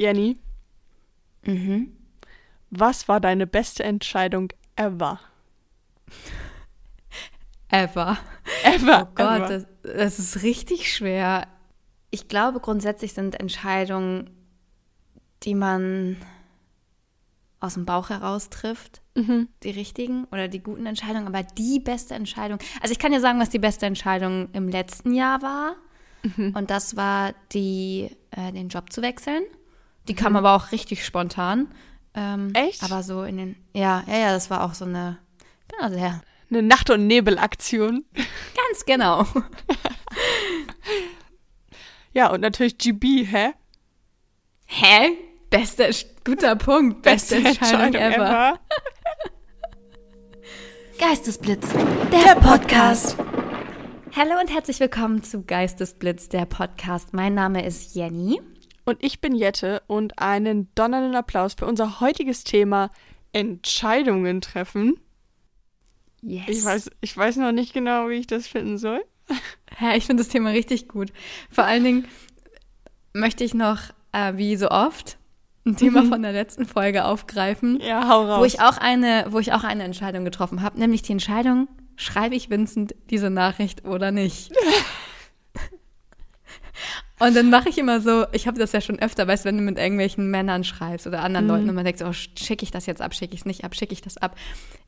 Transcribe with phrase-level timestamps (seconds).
[0.00, 0.38] Jenny,
[1.44, 1.92] Mhm.
[2.70, 5.20] was war deine beste Entscheidung ever?
[7.72, 8.18] Ever.
[8.64, 9.08] Ever.
[9.08, 9.48] Oh Gott, ever.
[9.48, 11.46] das, das ist richtig schwer.
[12.10, 14.28] Ich glaube, grundsätzlich sind Entscheidungen,
[15.44, 16.16] die man
[17.60, 19.48] aus dem Bauch heraus trifft, Mhm.
[19.62, 22.58] die richtigen oder die guten Entscheidungen, aber die beste Entscheidung.
[22.80, 25.76] Also ich kann dir sagen, was die beste Entscheidung im letzten Jahr war.
[26.22, 26.54] Mhm.
[26.56, 29.42] Und das war die, äh, den Job zu wechseln.
[30.08, 30.16] Die Mhm.
[30.16, 31.68] kam aber auch richtig spontan.
[32.14, 32.82] Ähm, Echt?
[32.82, 35.18] Aber so in den, ja, ja, ja, das war auch so eine,
[35.68, 38.04] bin also sehr, Eine Nacht- und Nebelaktion.
[38.14, 39.26] ganz genau.
[42.12, 43.52] Ja, und natürlich GB, hä?
[44.66, 45.10] Hä?
[45.48, 45.88] Bester,
[46.24, 47.02] guter Punkt.
[47.02, 48.58] Beste, Entscheidung, ever.
[50.98, 51.68] Geistesblitz,
[52.10, 53.16] der Podcast.
[54.16, 57.12] Hallo und herzlich willkommen zu Geistesblitz, der Podcast.
[57.14, 58.40] Mein Name ist Jenny.
[58.84, 62.90] Und ich bin Jette und einen donnernden Applaus für unser heutiges Thema
[63.32, 64.98] Entscheidungen treffen.
[66.22, 66.44] Yes.
[66.48, 69.02] Ich weiß, ich weiß noch nicht genau, wie ich das finden soll.
[69.80, 71.10] Ja, ich finde das Thema richtig gut.
[71.50, 72.08] Vor allen Dingen
[73.14, 73.78] möchte ich noch,
[74.12, 75.16] äh, wie so oft,
[75.64, 78.40] ein Thema von der letzten Folge aufgreifen, Ja, hau raus.
[78.40, 82.34] wo ich auch eine, wo ich auch eine Entscheidung getroffen habe, nämlich die Entscheidung, schreibe
[82.34, 84.52] ich Vincent diese Nachricht oder nicht.
[87.20, 89.58] Und dann mache ich immer so, ich habe das ja schon öfter, weißt du, wenn
[89.58, 92.70] du mit irgendwelchen Männern schreibst oder anderen Leuten und man denkt so, oh, schicke ich
[92.70, 94.36] das jetzt ab, schicke ich es nicht ab, schicke ich das ab.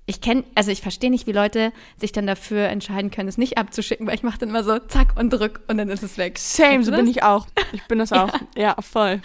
[0.06, 3.58] Ich kenne, also ich verstehe nicht, wie Leute sich dann dafür entscheiden können, es nicht
[3.58, 6.39] abzuschicken, weil ich mache dann immer so, zack und drück und dann ist es weg.
[6.39, 7.47] Same, so bin ich auch.
[7.72, 8.33] Ich bin das auch.
[8.56, 9.20] Ja, voll.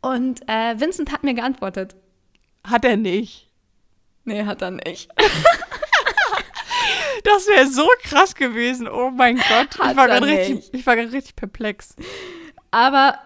[0.00, 1.94] Und äh, Vincent hat mir geantwortet.
[2.64, 3.48] Hat er nicht.
[4.24, 5.08] Nee, hat er nicht.
[7.24, 8.88] Das wäre so krass gewesen.
[8.88, 9.78] Oh mein Gott.
[9.78, 11.94] Hat ich war er gerade richtig, ich war richtig perplex.
[12.70, 13.18] Aber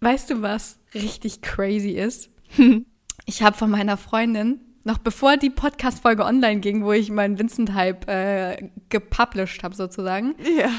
[0.00, 2.30] weißt du, was richtig crazy ist?
[3.26, 8.08] Ich habe von meiner Freundin, noch bevor die Podcast-Folge online ging, wo ich meinen Vincent-Hype
[8.08, 10.70] äh, gepublished habe sozusagen, Ja.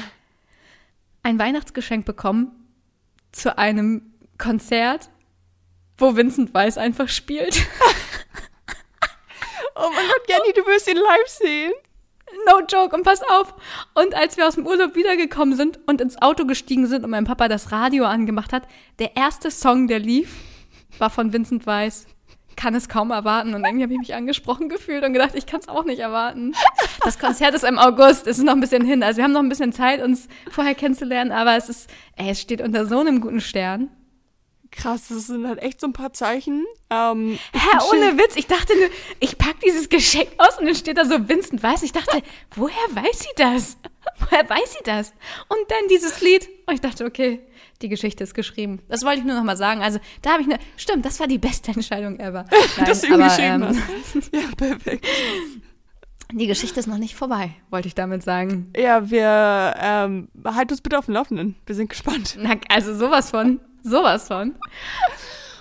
[1.22, 2.50] ein Weihnachtsgeschenk bekommen
[3.30, 5.08] zu einem Konzert,
[5.96, 7.64] wo Vincent Weiss einfach spielt.
[9.74, 11.72] Oh mein Gott, Jenny, du wirst ihn live sehen.
[12.46, 13.54] No joke, und pass auf.
[13.94, 17.24] Und als wir aus dem Urlaub wiedergekommen sind und ins Auto gestiegen sind und mein
[17.24, 18.66] Papa das Radio angemacht hat,
[18.98, 20.34] der erste Song, der lief,
[20.98, 22.06] war von Vincent Weiss.
[22.56, 23.54] Kann es kaum erwarten.
[23.54, 26.52] Und irgendwie habe ich mich angesprochen gefühlt und gedacht, ich kann es auch nicht erwarten.
[27.02, 29.02] Das Konzert ist im August, es ist noch ein bisschen hin.
[29.02, 32.40] Also wir haben noch ein bisschen Zeit, uns vorher kennenzulernen, aber es ist, ey, es
[32.40, 33.90] steht unter so einem guten Stern.
[34.72, 36.64] Krass, das sind halt echt so ein paar Zeichen.
[36.88, 38.88] Ähm, Hä, ohne Witz, ich dachte nur,
[39.20, 41.82] ich pack dieses Geschenk aus und dann steht da so Vincent Weiss.
[41.82, 42.22] Ich dachte,
[42.56, 43.76] woher weiß sie das?
[44.18, 45.12] Woher weiß sie das?
[45.48, 46.48] Und dann dieses Lied.
[46.66, 47.40] Und ich dachte, okay,
[47.82, 48.80] die Geschichte ist geschrieben.
[48.88, 49.82] Das wollte ich nur noch mal sagen.
[49.82, 52.46] Also, da habe ich eine, stimmt, das war die beste Entscheidung ever.
[52.78, 53.82] Nein, ihm aber, geschrieben ähm.
[54.32, 55.06] Ja, perfekt.
[56.32, 58.72] Die Geschichte ist noch nicht vorbei, wollte ich damit sagen.
[58.74, 61.56] Ja, wir, ähm, halt uns bitte auf dem Laufenden.
[61.66, 62.38] Wir sind gespannt.
[62.40, 64.54] Na, also sowas von, sowas von.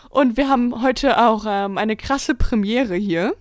[0.10, 3.36] Und wir haben heute auch ähm, eine krasse Premiere hier.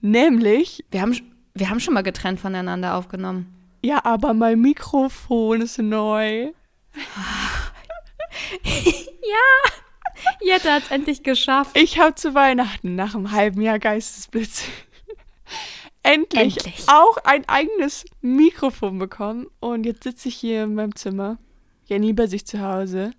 [0.00, 1.16] Nämlich, Wir haben,
[1.54, 3.46] wir haben schon mal getrennt voneinander aufgenommen.
[3.82, 6.52] ja, aber mein Mikrofon ist neu.
[10.40, 11.76] Jette hat es endlich geschafft.
[11.76, 14.64] Ich habe zu Weihnachten nach einem halben Jahr Geistesblitz
[16.02, 16.84] endlich, Endlich.
[16.88, 19.46] auch ein eigenes Mikrofon bekommen.
[19.60, 21.38] Und jetzt sitze ich hier in meinem Zimmer.
[21.86, 23.12] Jenny bei sich zu Hause.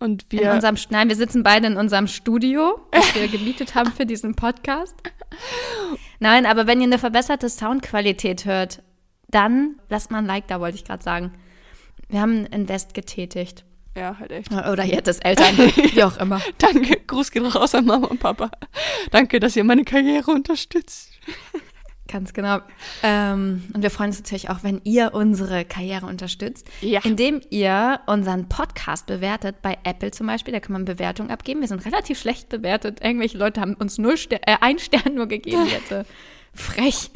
[0.00, 0.52] Und In wir.
[0.52, 4.94] unserem, nein, wir sitzen beide in unserem Studio, das wir gemietet haben für diesen Podcast.
[6.20, 8.82] Nein, aber wenn ihr eine verbesserte Soundqualität hört,
[9.28, 11.32] dann lasst mal ein Like da, wollte ich gerade sagen.
[12.08, 13.64] Wir haben ein Invest getätigt.
[13.96, 14.52] ja, halt echt.
[14.52, 16.40] Oder Jettes Eltern, wie auch immer.
[16.58, 17.00] Danke.
[17.06, 18.50] Gruß geht raus an Mama und Papa.
[19.10, 21.10] Danke, dass ihr meine Karriere unterstützt.
[22.10, 22.60] Ganz genau.
[23.02, 27.00] Ähm, und wir freuen uns natürlich auch, wenn ihr unsere Karriere unterstützt, Ja.
[27.04, 31.60] indem ihr unseren Podcast bewertet, bei Apple zum Beispiel, da kann man Bewertung abgeben.
[31.60, 33.00] Wir sind relativ schlecht bewertet.
[33.04, 36.06] Irgendwelche Leute haben uns null Ster äh, ein Stern nur gegeben, Jette.
[36.54, 37.10] Frech.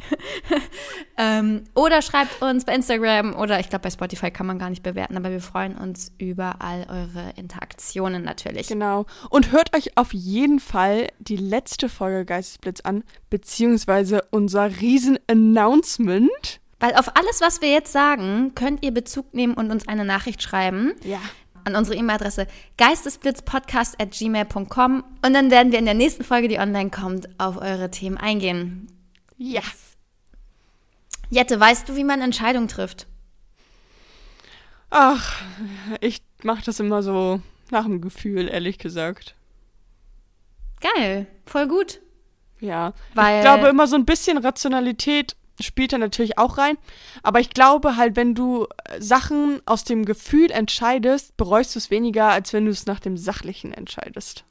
[1.17, 4.83] ähm, oder schreibt uns bei Instagram oder ich glaube bei Spotify kann man gar nicht
[4.83, 8.67] bewerten, aber wir freuen uns über all eure Interaktionen natürlich.
[8.67, 9.05] Genau.
[9.29, 16.59] Und hört euch auf jeden Fall die letzte Folge Geistesblitz an, beziehungsweise unser Riesen-Announcement.
[16.79, 20.43] Weil auf alles, was wir jetzt sagen, könnt ihr Bezug nehmen und uns eine Nachricht
[20.43, 20.93] schreiben.
[21.03, 21.19] Ja.
[21.65, 22.45] an unsere E-Mail-Adresse
[22.77, 28.17] geistesblitzpodcast.gmail.com und dann werden wir in der nächsten Folge, die online kommt, auf eure Themen
[28.17, 28.92] eingehen.
[29.43, 29.97] Yes.
[31.29, 33.07] Jette, weißt du, wie man Entscheidungen trifft?
[34.89, 35.41] Ach,
[35.99, 39.35] ich mache das immer so nach dem Gefühl, ehrlich gesagt.
[40.79, 41.99] Geil, voll gut.
[42.61, 46.77] Ja, Weil- ich glaube immer so ein bisschen Rationalität spielt da natürlich auch rein.
[47.21, 51.91] Aber ich glaube halt, wenn du äh, Sachen aus dem Gefühl entscheidest, bereust du es
[51.91, 54.45] weniger, als wenn du es nach dem Sachlichen entscheidest.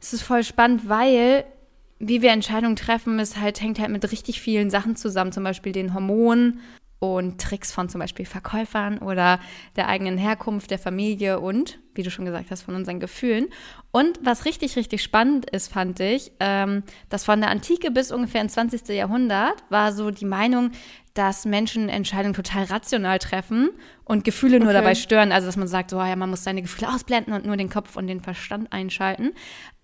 [0.00, 1.44] Es ist voll spannend, weil
[2.04, 5.72] wie wir Entscheidungen treffen, ist halt, hängt halt mit richtig vielen Sachen zusammen, zum Beispiel
[5.72, 6.60] den Hormonen
[6.98, 9.38] und Tricks von zum Beispiel Verkäufern oder
[9.76, 13.46] der eigenen Herkunft, der Familie und, wie du schon gesagt hast, von unseren Gefühlen.
[13.92, 18.40] Und was richtig, richtig spannend ist, fand ich, ähm, dass von der Antike bis ungefähr
[18.40, 18.88] ins 20.
[18.88, 20.72] Jahrhundert war so die Meinung,
[21.14, 23.70] dass Menschen Entscheidungen total rational treffen
[24.04, 24.78] und Gefühle nur Okay.
[24.78, 25.30] dabei stören.
[25.30, 27.96] Also, dass man sagt, so, ja, man muss seine Gefühle ausblenden und nur den Kopf
[27.96, 29.32] und den Verstand einschalten.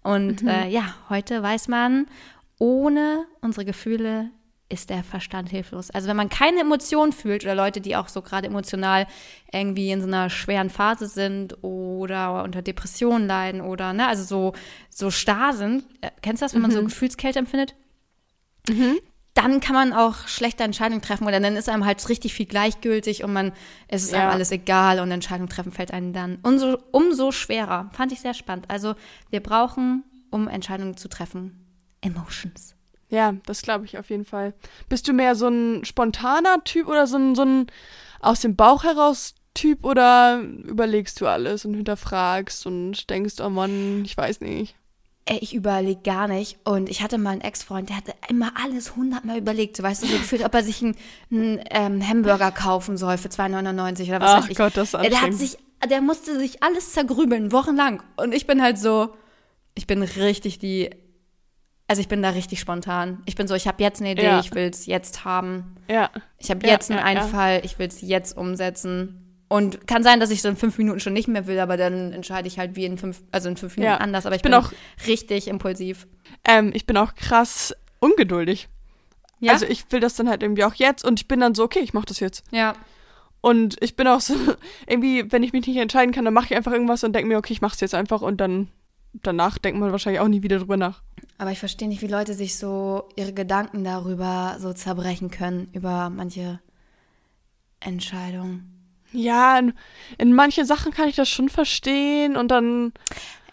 [0.08, 2.06] Und äh, ja, heute weiß man,
[2.58, 4.30] ohne unsere Gefühle
[4.70, 5.90] ist der Verstand hilflos.
[5.90, 9.06] Also wenn man keine Emotionen fühlt oder Leute, die auch so gerade emotional
[9.52, 14.52] irgendwie in so einer schweren Phase sind oder unter Depressionen leiden oder ne, also so
[14.88, 17.74] so starr sind, äh, kennst du das, wenn man so Gefühlskälte empfindet?
[19.38, 23.22] Dann kann man auch schlechte Entscheidungen treffen oder dann ist einem halt richtig viel gleichgültig
[23.22, 23.52] und man
[23.86, 24.30] es ist einem Ja.
[24.30, 27.88] alles egal und Entscheidungen treffen fällt einem dann umso, umso schwerer.
[27.92, 28.66] Fand ich sehr spannend.
[28.68, 28.96] Also
[29.30, 31.64] wir brauchen, um Entscheidungen zu treffen,
[32.00, 32.74] Emotions.
[33.10, 34.54] Ja, das glaube ich auf jeden Fall.
[34.88, 37.66] Bist du mehr so ein spontaner Typ oder so ein, so ein
[38.20, 44.04] aus dem Bauch heraus Typ oder überlegst du alles und hinterfragst und denkst, oh Mann,
[44.04, 44.76] ich weiß nicht.
[45.30, 46.58] Ey, ich überlege gar nicht.
[46.64, 49.76] Und ich hatte mal einen Ex-Freund, der hatte immer alles hundertmal überlegt.
[49.76, 50.96] So, weißt du, so gefühlt, ob er sich einen,
[51.30, 54.56] einen ähm, Hamburger kaufen soll für 2,99 oder was Ach weiß ich.
[54.56, 55.58] Gott, das ist der hat sich,
[55.90, 58.02] der musste sich alles zergrübeln, wochenlang.
[58.16, 59.14] Und ich bin halt so,
[59.74, 60.88] ich bin richtig die,
[61.88, 63.22] also ich bin da richtig spontan.
[63.26, 64.40] Ich bin so, ich habe jetzt eine Idee, Ja.
[64.40, 65.76] ich will es jetzt haben.
[65.90, 66.10] Ja.
[66.38, 67.04] Ich habe Ja, jetzt einen ja.
[67.04, 69.27] Einfall, ich will es jetzt umsetzen.
[69.48, 72.12] Und kann sein, dass ich so in fünf Minuten schon nicht mehr will, aber dann
[72.12, 73.96] entscheide ich halt wie in fünf, also in fünf Minuten Ja.
[73.98, 74.26] anders.
[74.26, 74.72] Aber ich, Ich bin bin, auch-
[75.06, 76.06] richtig impulsiv.
[76.44, 78.68] Ähm, ich bin auch krass ungeduldig.
[79.40, 81.62] Ja, Also ich will das dann halt irgendwie auch jetzt und ich bin dann so,
[81.64, 82.44] okay, ich mach das jetzt.
[82.50, 82.74] ja.
[83.40, 84.34] Und ich bin auch so,
[84.88, 87.38] irgendwie, wenn ich mich nicht entscheiden kann, dann mache ich einfach irgendwas und denke mir,
[87.38, 88.66] okay, ich mach's jetzt einfach und dann
[89.22, 91.02] danach denkt man wahrscheinlich auch nie wieder drüber nach.
[91.38, 96.10] Aber ich verstehe nicht, wie Leute sich so ihre Gedanken darüber so zerbrechen können, über
[96.10, 96.58] manche
[97.80, 98.74] Entscheidungen.
[99.12, 99.72] Ja, in,
[100.18, 102.92] in manche Sachen kann ich das schon verstehen und dann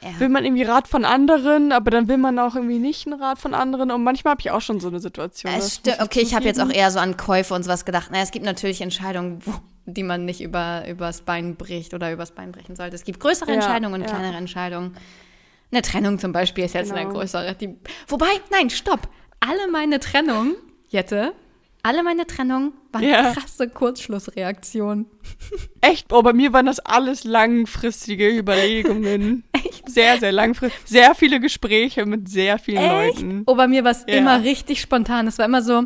[0.01, 0.19] Ja.
[0.19, 3.39] will man irgendwie Rat von anderen, aber dann will man auch irgendwie nicht einen Rat
[3.39, 5.53] von anderen und manchmal habe ich auch schon so eine Situation.
[5.53, 8.11] muss Okay, ich habe jetzt auch eher so an Käufe und sowas gedacht.
[8.11, 9.53] Naja, es gibt natürlich Entscheidungen, wo,
[9.85, 12.95] die man nicht über, übers Bein bricht oder übers Bein brechen sollte.
[12.95, 14.07] Es gibt größere Ja, Entscheidungen und ja.
[14.07, 14.95] kleinere Entscheidungen.
[15.71, 17.13] Eine Trennung zum Beispiel ist jetzt eine Genau.
[17.19, 17.55] größere.
[17.55, 17.75] Die,
[18.07, 19.09] wobei, nein, stopp.
[19.39, 20.55] Alle meine Trennungen,
[20.89, 21.33] Jette,
[21.85, 23.33] alle meine Trennungen waren Ja.
[23.33, 25.05] krasse Kurzschlussreaktionen.
[25.81, 29.43] Echt, oh, bei mir waren das alles langfristige Überlegungen.
[29.87, 30.81] Sehr, sehr langfristig.
[30.85, 33.21] Sehr viele Gespräche mit sehr vielen Echt?
[33.21, 33.43] Leuten.
[33.45, 34.15] Oh, bei mir war es Ja.
[34.15, 35.27] immer richtig spontan.
[35.27, 35.83] Es war immer so,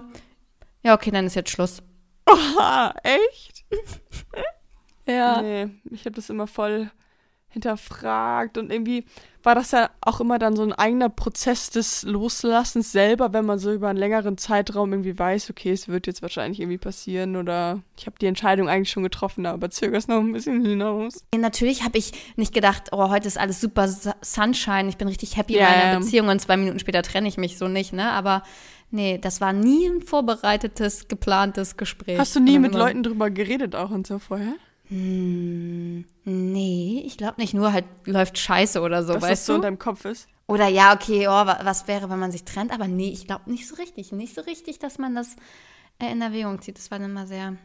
[0.84, 1.84] ja, okay, dann ist jetzt Schluss.
[2.26, 3.66] Oha, echt?
[5.06, 5.42] Ja.
[5.42, 6.92] Nee, ich habe das immer voll
[7.48, 9.06] hinterfragt und irgendwie
[9.44, 13.58] war das ja auch immer dann so ein eigener Prozess des Loslassens selber, wenn man
[13.58, 17.82] so über einen längeren Zeitraum irgendwie weiß, okay, es wird jetzt wahrscheinlich irgendwie passieren oder
[17.98, 21.24] ich habe die Entscheidung eigentlich schon getroffen, aber zögere es noch ein bisschen hinaus.
[21.36, 25.38] Natürlich habe ich nicht gedacht, oh, heute ist alles super Su- Sunshine, ich bin richtig
[25.38, 26.00] happy Ja, in meiner.
[26.00, 28.12] Beziehung und zwei Minuten später trenne ich mich so nicht, ne?
[28.12, 28.44] Aber
[28.92, 32.20] nee, das war nie ein vorbereitetes, geplantes Gespräch.
[32.20, 34.54] Hast du nie mit Leuten drüber geredet auch und so vorher?
[34.90, 37.54] Hm, nee, ich glaube nicht.
[37.54, 39.58] Nur halt läuft Scheiße oder so, Dass das weißt so du?
[39.58, 40.28] in deinem Kopf ist?
[40.48, 42.72] Oder ja, okay, oh, wa- was wäre, wenn man sich trennt?
[42.72, 44.12] Aber nee, ich glaube nicht so richtig.
[44.12, 45.36] Nicht so richtig, dass man das
[46.00, 46.78] in Erwägung zieht.
[46.78, 47.56] Das war dann immer sehr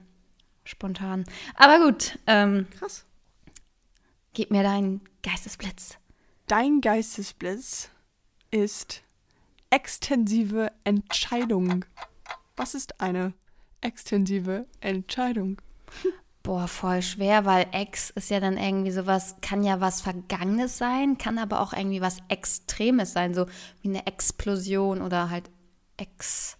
[0.64, 1.24] spontan.
[1.56, 3.06] Aber gut, ähm, Krass.
[4.34, 5.96] gib mir deinen Geistesblitz.
[6.46, 7.88] Dein Geistesblitz
[8.50, 9.02] ist
[9.70, 11.86] extensive Entscheidung.
[12.56, 13.32] Was ist eine
[13.80, 15.56] extensive Entscheidung?
[16.44, 21.16] Boah, voll schwer, weil Ex ist ja dann irgendwie sowas, kann ja was Vergangenes sein,
[21.16, 23.46] kann aber auch irgendwie was Extremes sein, so
[23.80, 25.50] wie eine Explosion oder halt
[25.96, 26.58] Ex.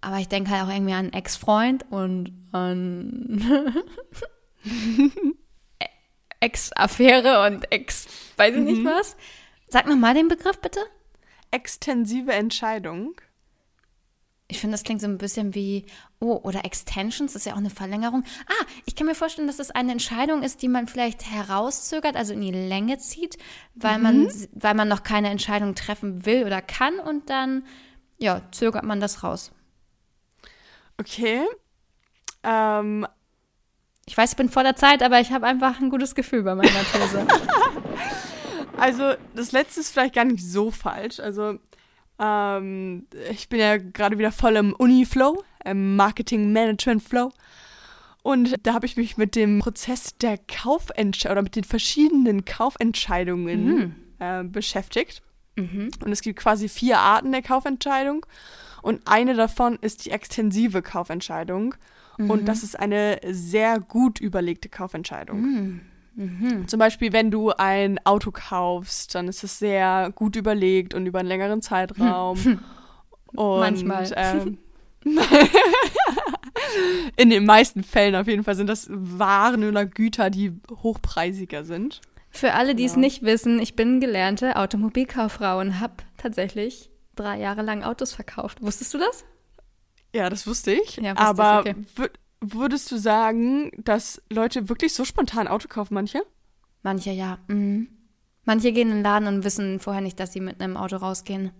[0.00, 3.84] Aber ich denke halt auch irgendwie an Ex-Freund und an
[6.40, 8.06] Ex-Affäre und Ex,
[8.38, 9.18] weiß ich nicht was.
[9.68, 10.80] Sag nochmal den Begriff bitte.
[11.50, 13.20] Extensive Entscheidung.
[14.50, 15.84] Ich finde, das klingt so ein bisschen wie,
[16.20, 18.24] oh, oder Extensions, das ist ja auch eine Verlängerung.
[18.46, 22.32] Ah, ich kann mir vorstellen, dass das eine Entscheidung ist, die man vielleicht herauszögert, also
[22.32, 23.36] in die Länge zieht,
[23.74, 27.64] weil, man, weil man noch keine Entscheidung treffen will oder kann und dann,
[28.16, 29.52] ja, zögert man das raus.
[30.96, 31.42] Okay.
[32.42, 33.06] Ähm,
[34.06, 36.54] Ich weiß, ich bin vor der Zeit, aber ich habe einfach ein gutes Gefühl bei
[36.54, 37.26] meiner These.
[38.78, 41.18] Also, das letzte ist vielleicht gar nicht so falsch.
[41.18, 41.58] Also,
[42.18, 47.30] ähm, ich bin ja gerade wieder voll im Uni-Flow, im Marketing-Management-Flow.
[48.22, 53.64] Und da habe ich mich mit dem Prozess der Kaufentscheidung oder mit den verschiedenen Kaufentscheidungen
[53.64, 53.94] Mhm.
[54.18, 55.22] äh, beschäftigt.
[55.56, 55.90] mhm.
[56.04, 58.26] Und es gibt quasi vier Arten der Kaufentscheidung.
[58.82, 61.74] Und eine davon ist die extensive Kaufentscheidung.
[62.18, 65.80] Und das ist eine sehr gut überlegte Kaufentscheidung.
[66.18, 66.66] Mhm.
[66.66, 71.20] Zum Beispiel, wenn du ein Auto kaufst, dann ist es sehr gut überlegt und über
[71.20, 72.36] einen längeren Zeitraum.
[73.34, 74.10] Und, Manchmal.
[74.16, 74.58] Ähm,
[77.16, 82.00] in den meisten Fällen auf jeden Fall sind das Waren oder Güter, die hochpreisiger sind.
[82.30, 82.98] Für alle, die es Ja.
[83.00, 88.62] nicht wissen, ich bin gelernte Automobilkauffrau und habe tatsächlich drei Jahre lang Autos verkauft.
[88.62, 89.24] Wusstest du das?
[90.14, 90.96] Ja, das wusste ich.
[90.96, 92.10] Ja, wusste Aber ich, okay.
[92.40, 96.22] Wür- würdest du sagen, dass Leute wirklich so spontan Auto kaufen, manche?
[96.82, 97.38] Manche ja.
[97.48, 97.88] Mhm.
[98.44, 101.50] Manche gehen in den Laden und wissen vorher nicht, dass sie mit einem Auto rausgehen.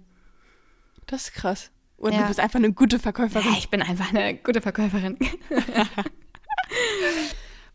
[1.06, 1.70] Das ist krass.
[1.96, 2.20] Und Ja.
[2.22, 3.50] du bist einfach eine gute Verkäuferin.
[3.52, 5.18] Ja, ich bin einfach eine gute Verkäuferin.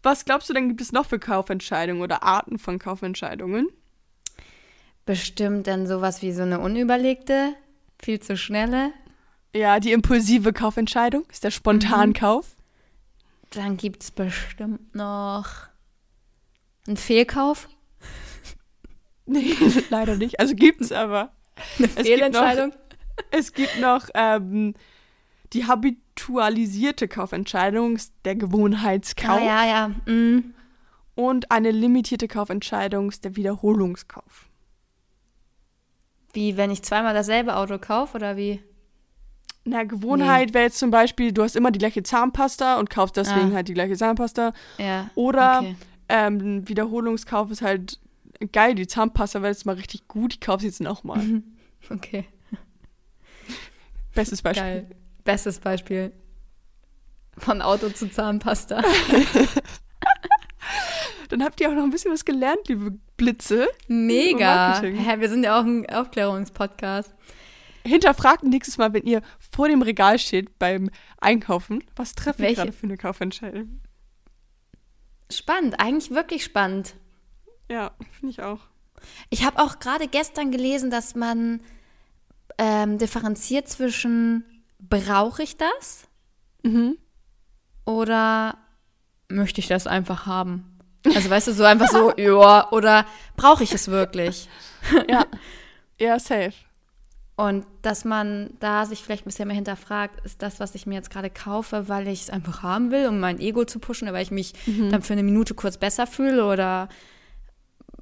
[0.02, 3.68] Was glaubst du denn, gibt es noch für Kaufentscheidungen oder Arten von Kaufentscheidungen?
[5.06, 7.54] Bestimmt dann sowas wie so eine unüberlegte,
[8.02, 8.92] viel zu schnelle.
[9.56, 12.56] Ja, die impulsive Kaufentscheidung ist der Spontankauf.
[13.54, 15.48] Dann gibt es bestimmt noch
[16.88, 17.70] einen Fehlkauf,
[19.26, 19.56] Nee,
[19.90, 20.40] leider nicht.
[20.40, 21.32] Also gibt's aber.
[21.78, 22.74] eine gibt noch- Fehlentscheidung.
[23.32, 24.74] Es gibt noch ähm,
[25.54, 29.40] die habitualisierte Kaufentscheidung, der Gewohnheitskauf.
[29.40, 29.92] Ah, ja, ja.
[30.08, 30.54] Mhm.
[31.16, 34.48] Und eine limitierte Kaufentscheidung ist der Wiederholungskauf.
[36.34, 38.64] Wie wenn ich zweimal dasselbe Auto kaufe oder wie?
[39.66, 43.52] Na, Gewohnheit wäre jetzt zum Beispiel, du hast immer die gleiche Zahnpasta und kaufst deswegen
[43.52, 43.56] Ah.
[43.56, 44.52] halt die gleiche Zahnpasta.
[44.78, 45.10] Ja.
[45.16, 45.76] Oder okay.
[46.10, 48.00] ähm, Wiederholungskauf ist halt
[48.52, 51.22] geil, die Zahnpasta wäre jetzt mal richtig gut, ich kaufe sie jetzt nochmal.
[51.90, 52.24] Okay.
[54.16, 54.64] Bestes Beispiel.
[54.64, 54.88] Geil.
[55.26, 56.14] Bestes Beispiel.
[57.38, 58.82] Von Auto zu Zahnpasta.
[61.30, 63.68] Dann habt ihr auch noch ein bisschen was gelernt, liebe Blitze.
[63.88, 64.80] Mega.
[64.82, 67.14] Hä, wir sind ja auch ein Aufklärungspodcast.
[67.86, 69.22] Hinterfragt nächstes Mal, wenn ihr
[69.52, 73.82] vor dem Regal steht beim Einkaufen, was treffe ich gerade für eine Kaufentscheidung?
[75.32, 76.96] Spannend, eigentlich wirklich spannend.
[77.70, 78.60] Ja, finde ich auch.
[79.30, 81.62] Ich habe auch gerade gestern gelesen, dass man
[82.58, 84.46] ähm, differenziert zwischen
[84.80, 86.08] brauche ich das
[86.66, 86.98] Mhm.
[87.86, 88.58] oder
[89.28, 90.78] möchte ich das einfach haben?
[91.14, 94.48] Also weißt du, so einfach so, ja, oder brauche ich es wirklich?
[95.10, 95.26] Ja.
[96.00, 96.54] ja, safe.
[97.36, 100.94] Und dass man da sich vielleicht ein bisschen mehr hinterfragt, ist das, was ich mir
[100.94, 104.14] jetzt gerade kaufe, weil ich es einfach haben will, um mein Ego zu pushen, oder
[104.16, 104.54] weil ich mich
[104.92, 106.90] dann für eine Minute kurz besser fühle oder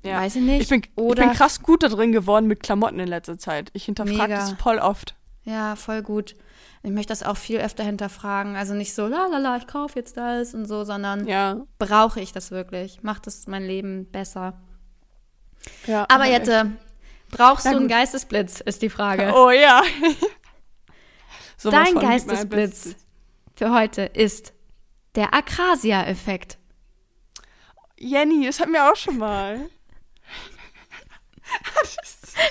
[0.03, 0.17] Ja.
[0.17, 0.61] weiß ich nicht.
[0.63, 3.69] Ich bin, oder ich bin krass gut da drin geworden mit Klamotten in letzter Zeit.
[3.73, 5.15] Ich hinterfrage das voll oft.
[5.43, 6.35] Ja, voll gut.
[6.83, 8.55] Ich möchte das auch viel öfter hinterfragen.
[8.55, 11.61] Also nicht so, la la la, ich kaufe jetzt das und so, sondern Ja.
[11.79, 13.01] brauche ich das wirklich?
[13.03, 14.59] Macht es mein Leben besser?
[15.88, 16.65] ja Aber jetzt, äh,
[17.31, 17.88] brauchst Na du einen.
[17.88, 19.31] Geistesblitz, ist die Frage.
[19.35, 19.81] Oh ja.
[21.57, 22.95] Sowas Dein Geistesblitz
[23.55, 24.53] für heute ist
[25.15, 26.57] der Akrasia-Effekt.
[27.97, 29.59] Jenny, das hatten wir auch schon mal.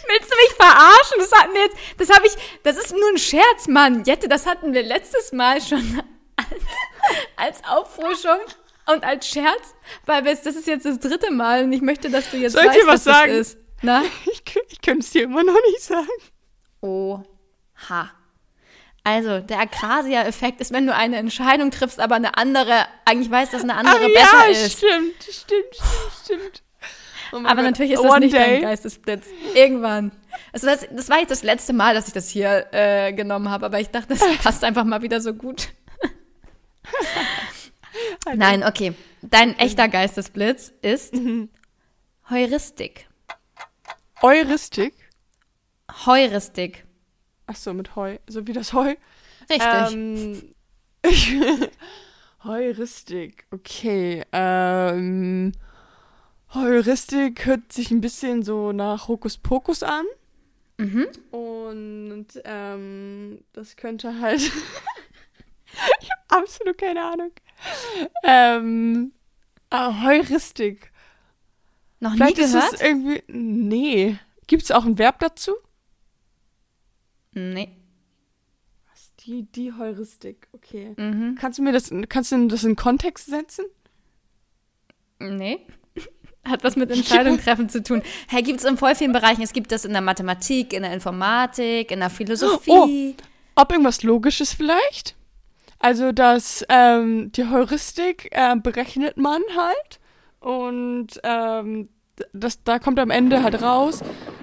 [0.07, 1.19] Willst du mich verarschen?
[1.19, 2.33] Das hatten wir jetzt, das habe ich,
[2.63, 4.05] das ist nur ein Scherz, Mann.
[4.05, 6.03] Jette, das hatten wir letztes Mal schon
[6.37, 6.49] als,
[7.37, 8.39] als Auffrischung
[8.87, 9.75] und als Scherz,
[10.07, 12.63] weil wir, das ist jetzt das dritte Mal und ich möchte, dass du jetzt Soll
[12.63, 13.33] ich weißt, dir was was sagen?
[13.37, 13.59] das ist.
[13.83, 14.03] Na?
[14.33, 16.09] Ich, ich könnte es dir immer noch nicht sagen.
[16.81, 18.11] Oha.
[19.03, 23.63] Also, der Akrasia-Effekt ist, wenn du eine Entscheidung triffst, aber eine andere, eigentlich weißt, dass
[23.63, 24.79] eine andere Ach, besser ja, ist.
[24.79, 26.63] stimmt, stimmt, stimmt, stimmt.
[27.33, 27.65] Oh Aber Gott.
[27.65, 28.61] natürlich ist das One nicht dein day.
[28.61, 29.27] Geistesblitz.
[29.55, 30.11] Irgendwann.
[30.53, 33.67] Also das, das war jetzt das letzte Mal, dass ich das hier äh, genommen habe,
[33.67, 35.69] aber ich dachte, das passt einfach mal wieder so gut.
[38.35, 38.95] Nein, okay.
[39.23, 41.15] Dein echter Geistesblitz ist
[42.29, 43.07] Heuristik.
[44.23, 44.95] Euristik.
[46.07, 46.85] Heuristik.
[47.47, 48.19] Ach so, mit Heu.
[48.29, 48.95] So wie das Heu.
[49.49, 49.93] Richtig.
[49.93, 50.55] Ähm,
[52.45, 53.47] Heuristik.
[53.51, 54.25] Okay.
[54.33, 55.53] Ähm,
[56.55, 60.05] Heuristik hört sich ein bisschen so nach Hokuspokus an.
[60.79, 61.09] mhm.
[61.31, 64.41] Und ähm, das könnte halt.
[66.01, 67.33] ich habe absolut keine Ahnung.
[68.23, 69.13] Ähm,
[69.71, 70.90] ah, Heuristik.
[72.01, 72.73] Noch nie Vielleicht ist gehört?
[72.75, 73.23] es irgendwie.
[73.29, 74.19] Nee.
[74.47, 75.53] Gibt es auch ein Verb dazu?
[77.33, 77.77] nee.
[78.91, 79.15] Was?
[79.25, 80.49] Die, die Heuristik.
[80.53, 80.95] Okay.
[80.97, 81.37] Mhm.
[81.39, 83.67] Kannst du mir das, kannst du das in Kontext setzen?
[85.21, 85.67] Nee.
[86.45, 88.03] Hat was mit Entscheidung treffen zu tun.
[88.29, 89.43] Hey, gibt es in voll vielen Bereichen.
[89.43, 92.71] Es gibt das in der Mathematik, in der Informatik, in der Philosophie.
[92.73, 93.23] Oh,
[93.57, 95.15] ob irgendwas Logisches vielleicht?
[95.79, 100.00] Also, dass ähm, die Heuristik äh, berechnet man halt
[100.41, 101.89] und ähm,
[102.33, 104.03] das, da kommt am Ende halt raus.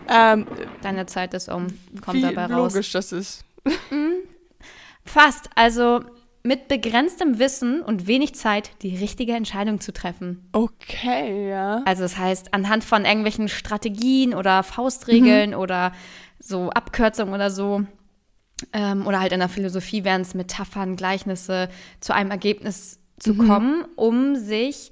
[0.10, 0.48] Ähm,
[0.82, 1.68] Deine Zeit ist um,
[2.02, 2.74] kommt dabei raus.
[2.74, 3.44] logisch das ist.
[5.04, 5.50] Fast.
[5.56, 6.02] Also
[6.44, 10.48] mit begrenztem Wissen und wenig Zeit die richtige Entscheidung zu treffen.
[10.54, 11.82] Okay, ja.
[11.86, 15.92] Also das heißt, anhand von irgendwelchen Strategien oder Faustregeln oder
[16.40, 17.84] so Abkürzungen oder so,
[18.72, 23.84] ähm, oder halt in der Philosophie wären es Metaphern, Gleichnisse, zu einem Ergebnis zu kommen,
[23.96, 24.92] um sich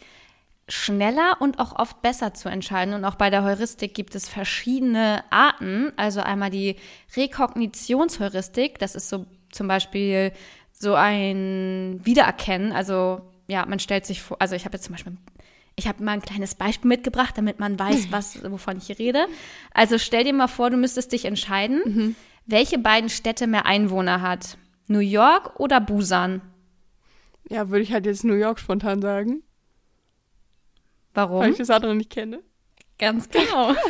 [0.68, 2.94] schneller und auch oft besser zu entscheiden.
[2.94, 5.92] Und auch bei der Heuristik gibt es verschiedene Arten.
[5.96, 6.78] Also einmal die
[7.16, 10.32] Rekognitionsheuristik, das ist so zum Beispiel
[10.72, 12.72] so ein Wiedererkennen.
[12.72, 15.18] Also ja, man stellt sich vor, also ich habe jetzt zum Beispiel,
[15.76, 19.28] ich habe mal ein kleines Beispiel mitgebracht, damit man weiß, was, wovon ich hier rede.
[19.74, 22.16] Also stell dir mal vor, du müsstest dich entscheiden,
[22.48, 24.58] welche beiden Städte mehr Einwohner hat.
[24.88, 26.42] New York oder Busan?
[27.50, 29.44] Ja, würde ich halt jetzt New York spontan sagen,
[31.16, 31.40] Warum?
[31.42, 32.42] weil ich das andere nicht kenne.
[33.00, 33.74] Ganz genau.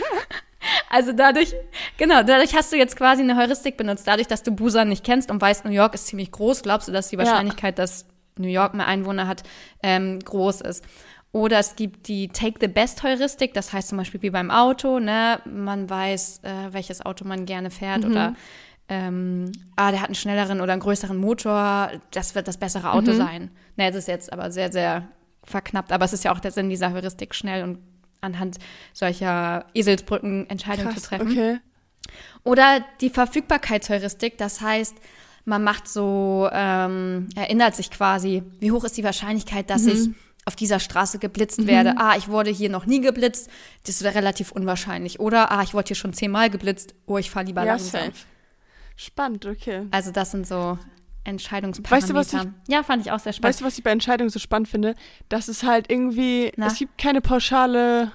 [0.89, 1.53] Also dadurch,
[1.97, 4.07] genau, dadurch hast du jetzt quasi eine Heuristik benutzt.
[4.07, 6.91] Dadurch, dass du Busan nicht kennst und weißt, New York ist ziemlich groß, glaubst du,
[6.91, 7.23] dass die Ja.
[7.23, 9.43] Wahrscheinlichkeit, dass New York mehr Einwohner hat,
[9.83, 10.83] ähm, groß ist.
[11.31, 14.99] Oder es gibt die Take the Best Heuristik, das heißt zum Beispiel wie beim Auto,
[14.99, 18.33] ne, man weiß, äh, welches Auto man gerne fährt oder
[18.87, 23.11] ähm, ah, der hat einen schnelleren oder einen größeren Motor, das wird das bessere Auto
[23.13, 23.51] sein.
[23.75, 25.07] Ne, das ist jetzt aber sehr, sehr
[25.45, 27.79] verknappt, aber es ist ja auch der Sinn dieser Heuristik, schnell und
[28.21, 28.57] anhand
[28.93, 31.31] solcher Eselsbrücken Entscheidungen zu treffen.
[31.31, 31.59] okay.
[32.43, 34.95] Oder die Verfügbarkeitsheuristik, das heißt,
[35.45, 40.09] man macht so, ähm, erinnert sich quasi, wie hoch ist die Wahrscheinlichkeit, dass ich
[40.45, 41.95] auf dieser Straße geblitzt werde.
[41.97, 43.49] Ah, ich wurde hier noch nie geblitzt,
[43.85, 45.19] das wäre relativ unwahrscheinlich.
[45.19, 48.01] Oder, ah, ich wurde hier schon zehnmal geblitzt, oh, ich fahre lieber Ja, langsam.
[48.01, 48.25] safe.
[48.95, 49.87] Spannend, okay.
[49.91, 50.77] Also das sind so
[51.25, 52.15] Entscheidungsparameter.
[52.15, 53.49] Weißt du, was ja, fand ich auch sehr spannend.
[53.49, 54.95] Weißt du, was ich bei Entscheidungen so spannend finde?
[55.29, 56.67] Dass es halt irgendwie, Na?
[56.67, 58.11] es gibt keine pauschale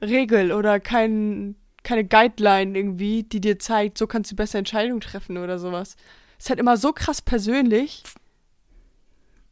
[0.00, 5.38] Regel oder kein, keine Guideline irgendwie, die dir zeigt, so kannst du besser Entscheidungen treffen
[5.38, 5.96] oder sowas.
[6.38, 8.02] Es ist halt immer so krass persönlich.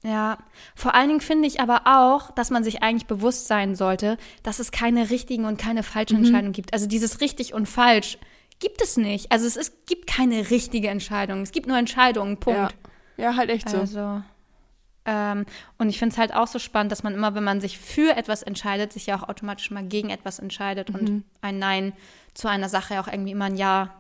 [0.05, 0.39] Ja,
[0.75, 4.59] vor allen Dingen finde ich aber auch, dass man sich eigentlich bewusst sein sollte, dass
[4.59, 6.73] es keine richtigen und keine falschen Entscheidungen gibt.
[6.75, 8.19] Also dieses richtig und falsch
[8.59, 9.31] gibt es nicht.
[9.31, 11.43] Also es ist, gibt keine richtige Entscheidung.
[11.43, 12.73] Es gibt nur Entscheidungen, Punkt.
[12.73, 12.82] Ja,
[13.23, 13.79] ja halt echt so.
[13.79, 14.23] Also,
[15.05, 15.47] ähm,
[15.79, 18.17] und ich finde es halt auch so spannend, dass man immer, wenn man sich für
[18.17, 20.95] etwas entscheidet, sich ja auch automatisch mal gegen etwas entscheidet Mhm.
[20.99, 21.93] und ein Nein
[22.35, 23.95] zu einer Sache ja auch irgendwie immer ein Ja.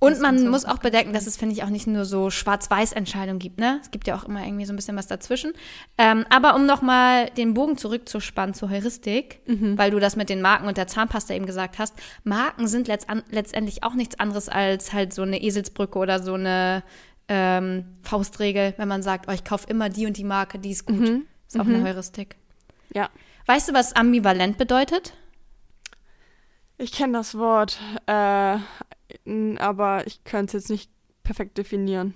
[0.00, 3.38] Und man so muss auch bedenken, dass es, finde ich, auch nicht nur so Schwarz-Weiß-Entscheidungen
[3.38, 3.78] gibt, ne?
[3.80, 5.52] Es gibt ja auch immer irgendwie so ein bisschen was dazwischen.
[5.96, 9.78] Ähm, aber um nochmal den Bogen zurückzuspannen zur Heuristik, Mhm.
[9.78, 13.22] weil du das mit den Marken und der Zahnpasta eben gesagt hast, Marken sind letztan-
[13.30, 16.82] letztendlich auch nichts anderes als halt so eine Eselsbrücke oder so eine
[17.28, 20.86] ähm, Faustregel, wenn man sagt, oh, ich kaufe immer die und die Marke, die ist
[20.86, 21.00] gut.
[21.00, 21.26] Mhm.
[21.46, 22.36] Ist auch eine Heuristik.
[22.94, 23.10] Ja.
[23.46, 25.14] Weißt du, was ambivalent bedeutet?
[26.78, 28.58] Ich kenne das Wort, äh,
[29.58, 30.90] aber ich könnte es jetzt nicht
[31.22, 32.14] perfekt definieren.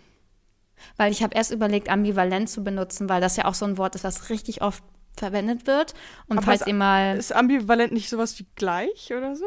[0.96, 3.94] Weil ich habe erst überlegt, ambivalent zu benutzen, weil das ja auch so ein Wort
[3.94, 4.82] ist, was richtig oft
[5.16, 5.94] verwendet wird.
[6.28, 9.46] Und Aber falls ihr mal, Ist ambivalent nicht sowas wie gleich oder so?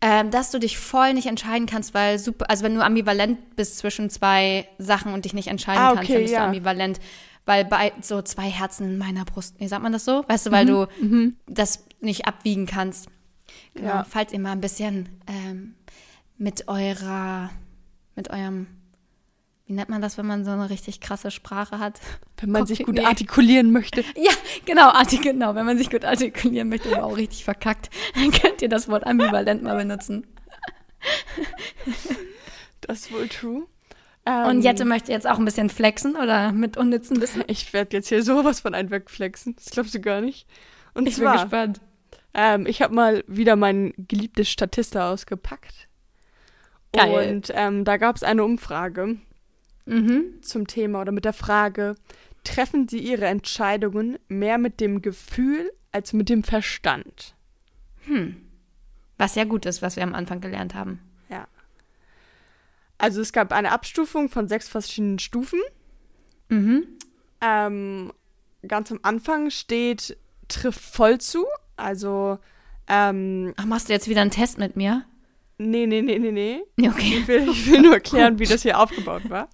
[0.00, 3.78] Ähm, dass du dich voll nicht entscheiden kannst, weil super, also wenn du ambivalent bist
[3.78, 6.40] zwischen zwei Sachen und dich nicht entscheiden Ah, kannst, okay, dann bist ja.
[6.40, 7.00] du ambivalent.
[7.46, 10.24] Weil bei so zwei Herzen in meiner Brust, nee, sagt man das so?
[10.28, 10.86] Weißt du, weil du
[11.46, 13.08] das nicht abwiegen kannst.
[13.74, 13.88] Genau.
[13.88, 14.06] Ja.
[14.08, 15.74] Falls ihr mal ein bisschen ähm,
[16.38, 17.50] mit eurer,
[18.16, 18.66] mit eurem,
[19.66, 21.98] wie nennt man das, wenn man so eine richtig krasse Sprache hat?
[22.38, 23.04] Wenn man sich gut Nee.
[23.04, 24.02] artikulieren möchte.
[24.16, 24.32] Ja,
[24.66, 25.54] genau, artik genau.
[25.54, 29.06] Wenn man sich gut artikulieren möchte, aber auch richtig verkackt, dann könnt ihr das Wort
[29.06, 30.26] ambivalent mal benutzen.
[32.80, 33.66] Das ist wohl true.
[34.26, 37.44] Und Ähm, Jette möchte jetzt auch ein bisschen flexen oder mit unnützen Wissen.
[37.46, 39.54] Ich werde jetzt hier sowas von einem wegflexen.
[39.56, 40.46] Das glaubst du gar nicht.
[40.94, 41.80] Und Ich bin zwar, gespannt.
[42.32, 45.88] ähm, ich habe mal wieder mein geliebtes Statista ausgepackt.
[46.92, 47.34] Geil.
[47.34, 49.16] Und ähm, da gab es eine Umfrage
[49.86, 50.42] Mhm.
[50.42, 51.94] zum Thema oder mit der Frage,
[52.42, 57.34] treffen Sie Ihre Entscheidungen mehr mit dem Gefühl als mit dem Verstand?
[59.16, 61.00] Was ja gut ist, was wir am Anfang gelernt haben.
[61.30, 61.46] Ja.
[62.98, 65.60] Also es gab eine Abstufung von sechs verschiedenen Stufen.
[66.48, 66.86] Mhm.
[67.40, 68.12] Ähm,
[68.66, 70.16] ganz am Anfang steht,
[70.48, 71.46] trifft voll zu.
[71.76, 72.38] Also,
[72.88, 75.04] ähm, Ach, machst du jetzt wieder einen Test mit mir?
[75.58, 76.62] Nee, nee, nee, nee, nee.
[76.88, 77.18] Okay.
[77.20, 79.48] Ich will, ich will nur erklären, wie das hier aufgebaut war.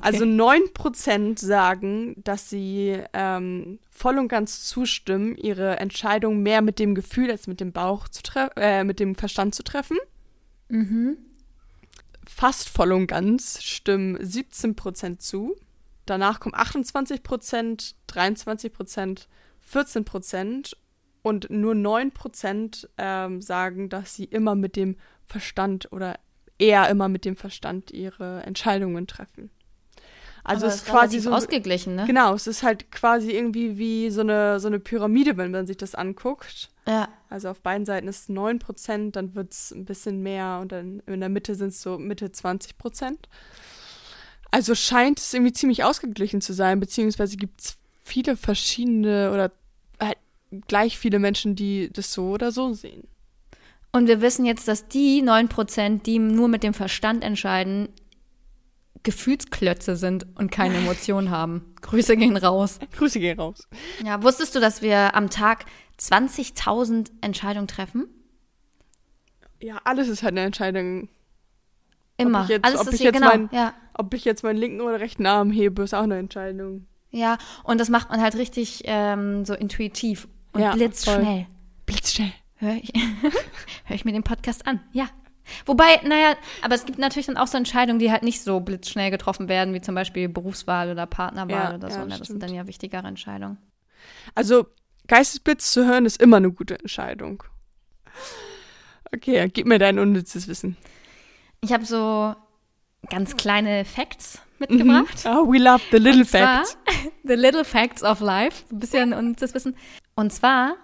[0.00, 6.94] Also 9% sagen, dass sie ähm, voll und ganz zustimmen, ihre Entscheidung mehr mit dem
[6.94, 9.96] Gefühl als mit dem Bauch zu treffen, äh, mit dem Verstand zu treffen.
[10.68, 11.16] Mhm.
[12.26, 15.56] Fast voll und ganz stimmen 17% zu.
[16.04, 19.26] Danach kommen 28%, 23%,
[19.72, 20.74] 14%
[21.22, 24.96] und nur 9% ähm, sagen, dass sie immer mit dem
[25.28, 26.18] Verstand oder
[26.58, 29.50] eher immer mit dem Verstand ihre Entscheidungen treffen.
[30.44, 32.06] Also Aber es ist quasi so ausgeglichen, ne?
[32.06, 35.76] Genau, es ist halt quasi irgendwie wie so eine, so eine Pyramide, wenn man sich
[35.76, 36.70] das anguckt.
[36.86, 37.08] Ja.
[37.28, 41.02] Also auf beiden Seiten ist es 9%, dann wird es ein bisschen mehr und dann
[41.06, 43.16] in der Mitte sind es so Mitte 20%.
[44.50, 49.52] Also scheint es irgendwie ziemlich ausgeglichen zu sein, beziehungsweise gibt es viele verschiedene oder
[50.00, 50.16] halt
[50.66, 53.06] gleich viele Menschen, die das so oder so sehen.
[53.92, 57.88] Und wir wissen jetzt, dass die 9%, die nur mit dem Verstand entscheiden,
[59.02, 61.74] Gefühlsklötze sind und keine Emotionen haben.
[61.80, 62.78] Grüße gehen raus.
[62.96, 63.66] Grüße gehen raus.
[64.04, 65.64] Ja, wusstest du, dass wir am Tag
[66.00, 68.08] 20.000 Entscheidungen treffen?
[69.60, 71.08] Ja, alles ist halt eine Entscheidung.
[72.16, 72.42] Immer.
[72.44, 73.28] ich jetzt- Alles ob ist ich hier, jetzt genau.
[73.28, 73.74] mein- ja.
[73.94, 76.86] Ob ich jetzt meinen linken oder rechten Arm hebe, ist auch eine Entscheidung.
[77.10, 81.46] ja, und das macht man halt richtig ähm, so intuitiv und Ja, blitzschnell.
[81.86, 82.32] Blitzschnell.
[82.58, 82.92] Höre ich,
[83.84, 85.08] hör ich mir den Podcast an, ja.
[85.64, 89.10] Wobei, naja, aber es gibt natürlich dann auch so Entscheidungen, die halt nicht so blitzschnell
[89.10, 91.98] getroffen werden, wie zum Beispiel Berufswahl oder Partnerwahl Ja, oder so.
[91.98, 92.08] ja, ne?
[92.10, 92.42] Das sind stimmt.
[92.42, 93.56] dann ja wichtigere Entscheidungen.
[94.34, 94.66] Also,
[95.06, 97.42] Geistesblitz zu hören ist immer eine gute Entscheidung.
[99.14, 100.76] Okay, gib mir dein unnützes Wissen.
[101.62, 102.34] Ich habe so
[103.08, 105.24] ganz kleine Facts mitgebracht.
[105.24, 105.30] Mhm.
[105.30, 106.76] Oh, we love the little zwar, facts.
[107.24, 108.64] The Little Facts of Life.
[108.70, 109.76] Ein bisschen das Wissen.
[110.14, 110.76] Und zwar,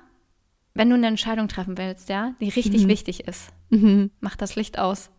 [0.74, 2.88] wenn du eine Entscheidung treffen willst, ja, die richtig Mhm.
[2.88, 4.10] wichtig ist, Mhm.
[4.20, 5.10] mach das Licht aus.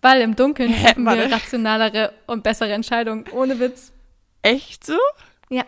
[0.00, 3.24] Weil im Dunkeln treffen wir rationalere und bessere Entscheidungen.
[3.32, 3.92] Ohne Witz.
[4.42, 4.96] Echt so?
[5.50, 5.64] Ja.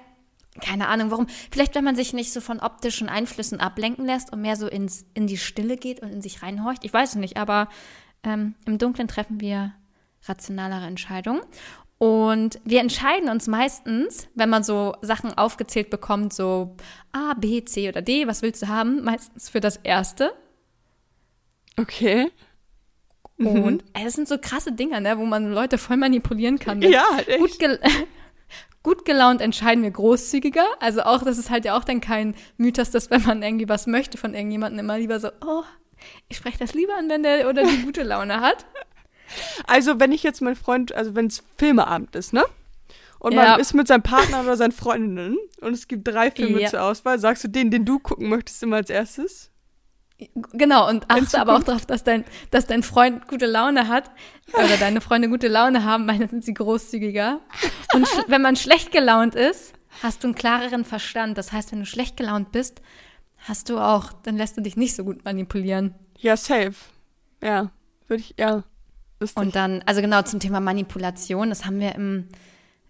[0.60, 1.26] Keine Ahnung, warum.
[1.50, 5.04] Vielleicht, wenn man sich nicht so von optischen Einflüssen ablenken lässt und mehr so ins,
[5.14, 6.84] in die Stille geht und in sich reinhorcht.
[6.84, 7.68] Ich weiß es nicht, aber
[8.22, 9.72] ähm, im Dunkeln treffen wir
[10.26, 11.40] rationalere Entscheidungen.
[11.98, 16.76] Und wir entscheiden uns meistens, wenn man so Sachen aufgezählt bekommt, so
[17.12, 19.04] A, B, C oder D, was willst du haben?
[19.04, 20.33] Meistens für das Erste.
[21.76, 22.30] Okay.
[23.37, 23.62] Mhm.
[23.62, 26.83] Und äh, das sind so krasse Dinger, ne, wo man Leute voll manipulieren kann.
[26.83, 27.38] Ja, echt.
[27.38, 27.80] gut, gel
[28.83, 30.66] gut gelaunt entscheiden wir großzügiger.
[30.80, 33.87] Also auch, das ist halt ja auch dann kein Mythos, dass wenn man irgendwie was
[33.87, 35.62] möchte von irgendjemandem, immer lieber so, oh,
[36.28, 38.66] ich spreche das lieber an, wenn der oder die gute Laune hat.
[39.66, 42.44] Also, wenn ich jetzt mein Freund, also wenn es Filmeabend ist, ne?
[43.18, 43.52] Und Ja.
[43.52, 46.68] man ist mit seinem Partner oder seinen Freundinnen und es gibt drei Filme Ja.
[46.68, 49.50] zur Auswahl, sagst du den, den du gucken möchtest, immer als erstes?
[50.52, 54.10] Genau, und achte aber auch darauf, dass dein, dass dein Freund gute Laune hat
[54.52, 57.40] oder deine Freunde gute Laune haben, weil dann sind sie großzügiger.
[57.94, 61.37] Und wenn man schlecht gelaunt ist, hast du einen klareren Verstand.
[61.37, 62.80] Das heißt, wenn du schlecht gelaunt bist,
[63.38, 65.94] hast du auch, dann lässt du dich nicht so gut manipulieren.
[66.18, 66.74] Ja, safe.
[67.42, 67.70] Ja,
[68.06, 68.62] würde ich, ja.
[69.24, 69.42] Lustig.
[69.42, 72.28] Und dann, also genau zum Thema Manipulation, das haben wir im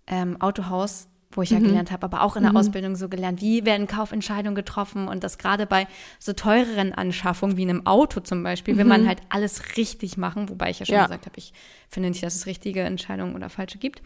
[0.09, 1.65] ähm, Autohaus, wo ich ja Mhm.
[1.65, 5.39] gelernt habe, aber auch in der Ausbildung so gelernt, wie werden Kaufentscheidungen getroffen und das
[5.39, 5.87] gerade bei
[6.19, 10.71] so teureren Anschaffungen wie einem Auto zum Beispiel, will man halt alles richtig machen, wobei
[10.71, 10.99] ich ja schon Mhm.
[11.01, 11.07] Ja.
[11.07, 11.53] gesagt habe, ich
[11.89, 14.03] finde nicht, dass es richtige Entscheidungen oder falsche gibt.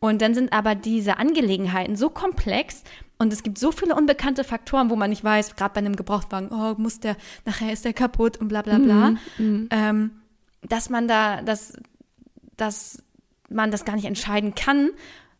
[0.00, 2.82] Und dann sind aber diese Angelegenheiten so komplex
[3.18, 6.48] und es gibt so viele unbekannte Faktoren, wo man nicht weiß, gerade bei einem Gebrauchtwagen,
[6.50, 9.68] oh, muss der, nachher ist der kaputt und bla bla bla, Mhm.
[9.70, 10.10] ähm,
[10.62, 11.74] dass man da, dass,
[12.56, 13.02] dass
[13.48, 14.90] man das gar nicht entscheiden kann.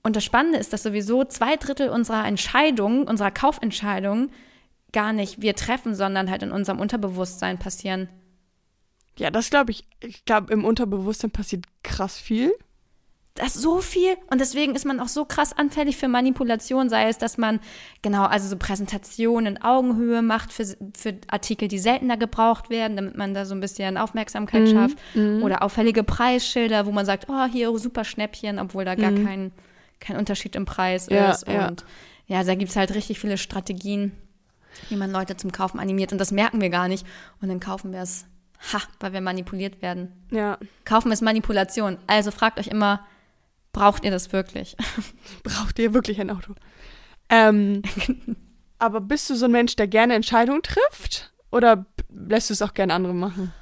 [0.02, 4.32] Und das Spannende ist, dass sowieso zwei Drittel unserer Entscheidungen, unserer Kaufentscheidungen,
[4.92, 8.08] gar nicht wir treffen, sondern halt in unserem Unterbewusstsein passieren.
[9.16, 12.52] ja, das glaube ich, ich glaube, im Unterbewusstsein passiert krass viel.
[13.34, 17.08] Das ist so viel und deswegen ist man auch so krass anfällig für Manipulation, sei
[17.08, 17.60] es, dass man
[18.02, 23.16] genau, also so Präsentationen in Augenhöhe macht für, für Artikel, die seltener gebraucht werden, damit
[23.16, 27.76] man da so ein bisschen Aufmerksamkeit schafft oder auffällige Preisschilder, wo man sagt, oh, hier
[27.78, 29.50] super Schnäppchen, obwohl da gar kein,
[29.98, 31.68] kein Unterschied im Preis Ja, ist ja.
[31.68, 31.86] und
[32.26, 34.12] ja, da gibt's halt richtig viele Strategien,
[34.90, 37.06] wie man Leute zum Kaufen animiert und das merken wir gar nicht
[37.40, 38.26] und dann kaufen wir es,
[38.74, 40.12] ha, weil wir manipuliert werden.
[40.30, 40.58] Ja.
[40.84, 41.96] Kaufen ist Manipulation.
[42.06, 43.00] Also fragt euch immer,
[43.72, 44.76] braucht ihr das wirklich?
[45.42, 46.54] Braucht ihr wirklich ein Auto?
[47.28, 47.82] Ähm,
[48.78, 51.32] aber bist du so ein Mensch, der gerne Entscheidungen trifft?
[51.50, 53.52] Oder lässt du es auch gerne andere machen?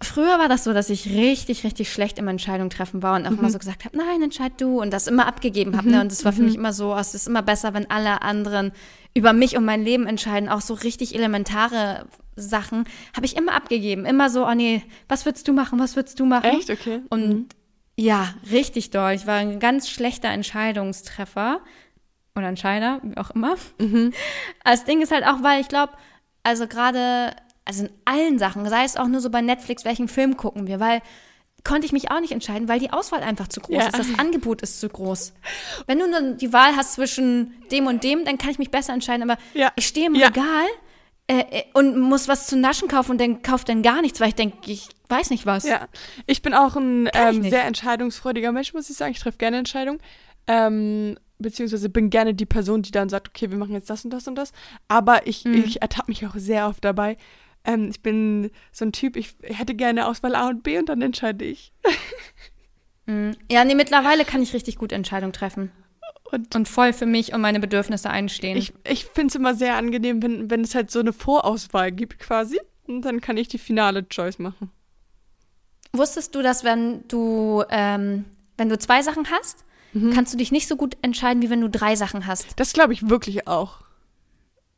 [0.00, 3.32] Früher war das so, dass ich richtig, richtig schlecht im Entscheidung treffen war und auch
[3.32, 5.90] immer so gesagt habe, nein, entscheid du und das immer abgegeben habe.
[5.90, 6.00] Ne?
[6.00, 8.70] Und es war für mich immer so, es ist immer besser, wenn alle anderen
[9.12, 10.48] über mich und mein Leben entscheiden.
[10.48, 12.84] Auch so richtig elementare Sachen
[13.16, 14.04] habe ich immer abgegeben.
[14.04, 16.44] Immer so, oh nee, was würdest du machen, was würdest du machen?
[16.44, 16.70] Echt?
[16.70, 17.00] Okay.
[17.08, 17.48] Und
[18.00, 19.12] Ja, richtig doll.
[19.12, 21.60] Ich war ein ganz schlechter Entscheidungstreffer
[22.36, 23.56] oder Entscheider, wie auch immer.
[23.78, 24.12] Mhm.
[24.64, 25.92] Das Ding ist halt auch, weil ich glaube,
[26.44, 27.34] also gerade,
[27.64, 30.78] also in allen Sachen, sei es auch nur so bei Netflix, welchen Film gucken wir,
[30.78, 31.00] weil
[31.64, 33.86] konnte ich mich auch nicht entscheiden, weil die Auswahl einfach zu groß Ja.
[33.88, 33.98] ist.
[33.98, 35.32] Das Angebot ist zu groß.
[35.88, 38.92] Wenn du dann die Wahl hast zwischen dem und dem, dann kann ich mich besser
[38.92, 39.28] entscheiden.
[39.28, 39.72] Aber Ja.
[39.74, 40.28] ich stehe im Ja.
[40.28, 40.66] Regal
[41.28, 44.28] äh, äh, und muss was zu naschen kaufen und dann kauft dann gar nichts, weil
[44.28, 45.64] ich denke, ich weiß nicht was.
[45.64, 45.86] Ja,
[46.26, 49.12] ich bin auch ein ähm, sehr entscheidungsfreudiger Mensch, muss ich sagen.
[49.12, 50.00] Ich treffe gerne Entscheidungen.
[50.46, 54.10] Ähm, beziehungsweise bin gerne die Person, die dann sagt, okay, wir machen jetzt das und
[54.10, 54.52] das und das.
[54.88, 55.54] Aber ich, Mhm.
[55.64, 57.16] ich ertappe mich auch sehr oft dabei.
[57.64, 61.02] Ähm, ich bin so ein Typ, ich hätte gerne Auswahl A und B und dann
[61.02, 61.72] entscheide ich.
[63.06, 63.30] Mm.
[63.50, 65.72] Ja, nee, mittlerweile kann ich richtig gut Entscheidungen treffen.
[66.30, 68.56] Und Und voll für mich und meine Bedürfnisse einstehen.
[68.56, 72.18] ich, ich finde es immer sehr angenehm, wenn, wenn es halt so eine Vorauswahl gibt
[72.18, 72.60] quasi.
[72.86, 74.70] Und dann kann ich die finale Choice machen.
[75.92, 78.24] Wusstest du, dass wenn du, ähm,
[78.56, 79.64] wenn du zwei Sachen hast,
[80.12, 82.46] kannst du dich nicht so gut entscheiden, wie wenn du drei Sachen hast?
[82.56, 83.80] Das glaube ich wirklich auch.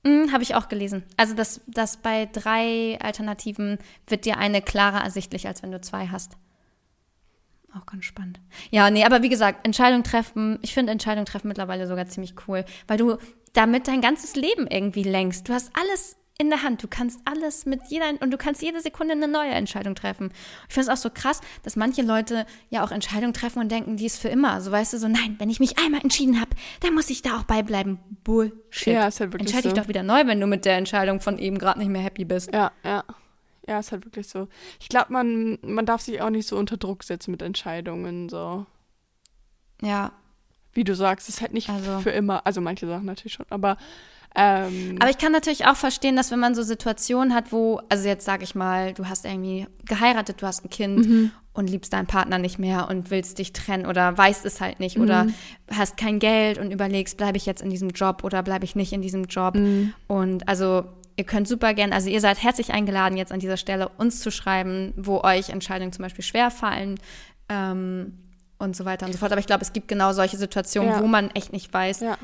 [0.04, 1.02] Mhm, Habe ich auch gelesen.
[1.16, 6.06] Also, dass, dass bei drei Alternativen wird dir eine klarer ersichtlich, als wenn du zwei
[6.08, 6.36] hast.
[7.76, 8.40] Auch ganz spannend.
[8.70, 12.64] Ja, nee, aber wie gesagt, Entscheidung treffen, ich finde Entscheidung treffen mittlerweile sogar ziemlich cool,
[12.88, 13.16] weil du
[13.52, 15.48] damit dein ganzes Leben irgendwie lenkst.
[15.48, 16.82] Du hast alles in der Hand.
[16.82, 20.32] Du kannst alles mit jeder und du kannst jede Sekunde eine neue Entscheidung treffen.
[20.68, 23.98] Ich finde es auch so krass, dass manche Leute ja auch Entscheidungen treffen und denken,
[23.98, 24.62] die ist für immer.
[24.62, 27.36] So weißt du, so nein, wenn ich mich einmal entschieden habe, dann muss ich da
[27.38, 27.98] auch beibleiben.
[28.24, 28.94] Bullshit.
[28.94, 29.82] Ja, ist halt wirklich Entscheide dich so.
[29.82, 32.50] doch wieder neu, wenn du mit der Entscheidung von eben gerade nicht mehr happy bist.
[32.54, 33.04] Ja, ja.
[33.68, 34.48] Ja, ist halt wirklich so.
[34.80, 38.28] Ich glaube, man, man darf sich auch nicht so unter Druck setzen mit Entscheidungen.
[38.28, 38.66] So,
[39.82, 40.12] Ja.
[40.72, 42.46] wie du sagst, ist halt nicht Also- für immer.
[42.46, 43.76] Also manche Sachen natürlich schon, aber
[44.36, 48.06] ähm, Aber ich kann natürlich auch verstehen, dass wenn man so Situationen hat, wo, also
[48.06, 52.06] jetzt sage ich mal, du hast irgendwie geheiratet, du hast ein Kind und liebst deinen
[52.06, 55.26] Partner nicht mehr und willst dich trennen oder weißt es halt nicht oder
[55.68, 58.92] hast kein Geld und überlegst, bleibe ich jetzt in diesem Job oder bleibe ich nicht
[58.92, 59.56] in diesem Job.
[60.06, 60.84] Und also
[61.20, 64.30] ihr könnt super gern, also ihr seid herzlich eingeladen, jetzt an dieser Stelle uns zu
[64.30, 66.98] schreiben, wo euch Entscheidungen zum Beispiel schwer fallen.
[67.50, 68.18] Ähm,
[68.58, 69.32] und so weiter und so fort.
[69.32, 71.00] Aber ich glaube, es gibt genau solche Situationen, Ja.
[71.02, 72.18] wo man echt nicht weiß, ja.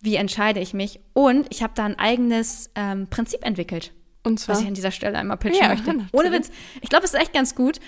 [0.00, 1.00] wie entscheide ich mich.
[1.14, 4.54] Und ich habe da ein eigenes ähm, Prinzip entwickelt, Und zwar.
[4.54, 5.86] was ich an dieser Stelle einmal pitchen Ja, möchte.
[5.88, 6.14] natürlich.
[6.14, 6.50] Ohne Witz.
[6.80, 7.80] Ich glaube, es ist echt ganz gut.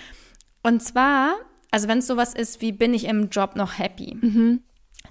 [0.65, 1.35] Und zwar,
[1.71, 4.17] also wenn es sowas ist wie, bin ich im Job noch happy?
[4.21, 4.63] Mhm.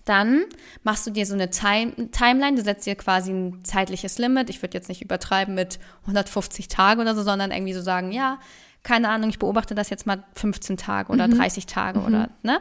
[0.05, 0.45] Dann
[0.83, 4.49] machst du dir so eine Time Timeline, du setzt dir quasi ein zeitliches Limit.
[4.49, 8.39] Ich würde jetzt nicht übertreiben mit 150 Tagen oder so, sondern irgendwie so sagen, ja,
[8.83, 12.59] keine Ahnung, ich beobachte das jetzt mal 15 Tage oder 30 Tage oder, ne?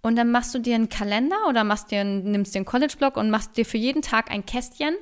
[0.00, 3.30] Und dann machst du dir einen Kalender oder machst dir nimmst dir einen College-Blog und
[3.30, 4.94] machst dir für jeden Tag ein Kästchen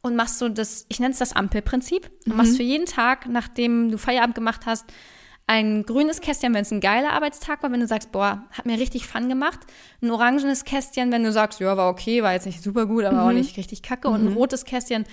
[0.00, 2.10] und machst so das, ich nenne es das Ampelprinzip.
[2.24, 4.86] Du machst für jeden Tag, nachdem du Feierabend gemacht hast,
[5.48, 8.78] ein grünes Kästchen, wenn es ein geiler Arbeitstag war, wenn du sagst, boah, hat mir
[8.78, 9.58] richtig Fun gemacht.
[10.02, 13.22] Ein orangenes Kästchen, wenn du sagst, ja, war okay, war jetzt nicht super gut, aber
[13.22, 14.08] auch nicht richtig kacke.
[14.08, 15.06] Und ein rotes Kästchen,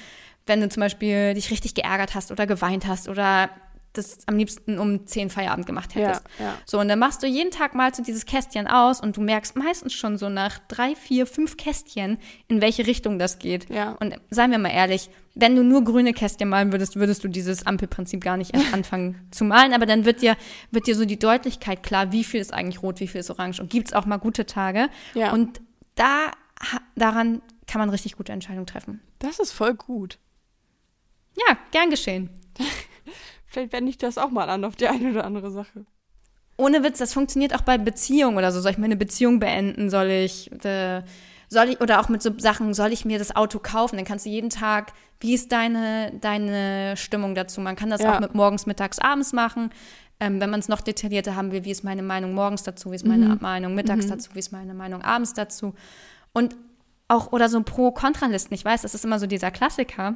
[0.45, 3.49] wenn du zum Beispiel dich richtig geärgert hast oder geweint hast oder
[3.97, 6.25] das am liebsten um 10 Feierabend gemacht ja, hättest.
[6.39, 6.57] ja.
[6.65, 9.55] So, und dann machst du jeden Tag mal so dieses Kästchen aus und du merkst
[9.55, 13.69] meistens schon so nach drei, vier, fünf Kästchen, in welche Richtung das geht.
[13.69, 13.91] Ja.
[13.99, 17.67] Und seien wir mal ehrlich, wenn du nur grüne Kästchen malen würdest, würdest du dieses
[17.67, 19.73] Ampelprinzip gar nicht erst anfangen zu malen.
[19.73, 20.37] Aber dann wird dir,
[20.71, 23.59] wird dir so die Deutlichkeit klar, wie viel ist eigentlich rot, wie viel ist orange.
[23.59, 24.89] Und gibt's auch mal gute Tage.
[25.13, 25.33] Ja.
[25.33, 25.61] Und
[25.95, 26.31] da,
[26.95, 29.01] daran kann man richtig gute Entscheidungen treffen.
[29.19, 30.19] Das ist voll gut.
[31.35, 32.29] Ja, gern geschehen.
[33.55, 35.85] Vielleicht wende ich das auch mal an auf die eine oder andere Sache.
[36.57, 38.59] ohne Witz, das funktioniert auch bei Beziehungen oder so.
[38.59, 39.89] Soll ich meine Beziehung beenden?
[39.89, 41.03] Soll ich, äh,
[41.47, 43.95] soll ich, oder auch mit so Sachen, soll ich mir das Auto kaufen?
[43.95, 44.91] Dann kannst du jeden Tag,
[45.21, 47.61] wie ist deine, deine Stimmung dazu?
[47.61, 48.15] Man kann das Ja.
[48.15, 49.69] auch mit morgens, mittags, abends machen.
[50.19, 52.95] Ähm, wenn man es noch detaillierter haben will, wie ist meine Meinung morgens dazu, wie
[52.95, 55.75] ist meine Meinung mittags dazu, wie ist meine Meinung abends dazu.
[56.33, 56.57] Und
[57.07, 60.13] auch, oder so Pro-Kontralisten, ich weiß, das ist immer so dieser Klassiker.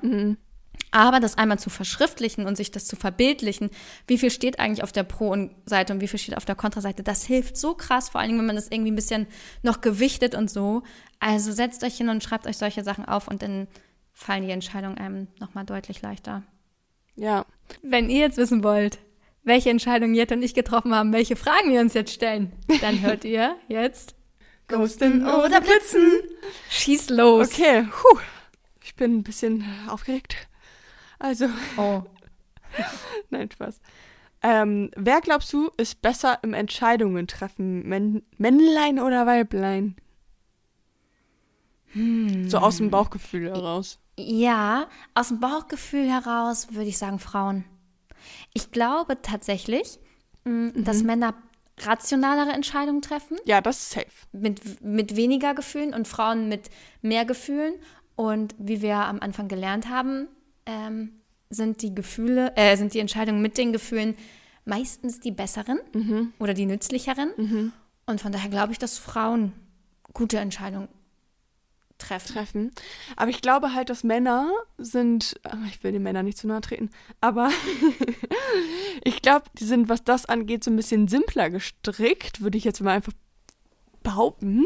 [0.91, 3.69] Aber das einmal zu verschriftlichen und sich das zu verbildlichen,
[4.07, 7.23] wie viel steht eigentlich auf der Pro-Seite und wie viel steht auf der Kontraseite, das
[7.25, 9.27] hilft so krass, vor allen Dingen, wenn man das irgendwie ein bisschen
[9.61, 10.81] noch gewichtet und so.
[11.19, 13.67] Also setzt euch hin und schreibt euch solche Sachen auf und dann
[14.13, 16.43] fallen die Entscheidungen einem nochmal deutlich leichter.
[17.15, 17.45] Ja.
[17.83, 18.97] Wenn ihr jetzt wissen wollt,
[19.43, 23.25] welche Entscheidungen Jette und ich getroffen haben, welche Fragen wir uns jetzt stellen, dann hört
[23.25, 24.15] ihr jetzt
[24.67, 26.11] Ghosten oder Blitzen.
[26.69, 27.49] Schieß los.
[27.49, 28.19] Okay, puh.
[28.83, 30.48] Ich bin ein bisschen aufgeregt.
[31.19, 32.01] Also, Oh.
[33.29, 33.79] nein, Spaß.
[34.41, 37.87] Ähm, wer glaubst du, ist besser im Entscheidungen treffen?
[37.87, 39.95] Männ Männlein oder Weiblein?
[42.47, 43.99] So aus dem Bauchgefühl heraus.
[44.17, 47.65] Ja, aus dem Bauchgefühl heraus würde ich sagen Frauen.
[48.53, 49.99] Ich glaube tatsächlich,
[50.45, 51.33] mh, dass Männer
[51.79, 54.07] rationalere Entscheidungen treffen, Ja, das ist safe.
[54.33, 56.69] mit, mit weniger Gefühlen und Frauen mit
[57.01, 57.73] mehr Gefühlen.
[58.15, 60.27] Und wie wir am Anfang gelernt haben,
[60.69, 64.15] ähm, sind die Gefühle, äh, sind die Entscheidungen mit den Gefühlen
[64.65, 65.79] meistens die besseren
[66.37, 67.31] oder die nützlicheren.
[68.05, 69.53] Und von daher glaube ich, dass Frauen
[70.13, 70.89] gute Entscheidungen
[71.97, 72.33] treffen.
[72.33, 72.71] treffen.
[73.15, 76.61] Aber ich glaube halt, dass Männer sind, ah, ich will den Männern nicht zu nahe
[76.61, 77.49] treten, aber
[79.03, 82.81] ich glaube, die sind, was das angeht, so ein bisschen simpler gestrickt, würde ich jetzt
[82.81, 83.13] mal einfach
[84.01, 84.65] behaupten,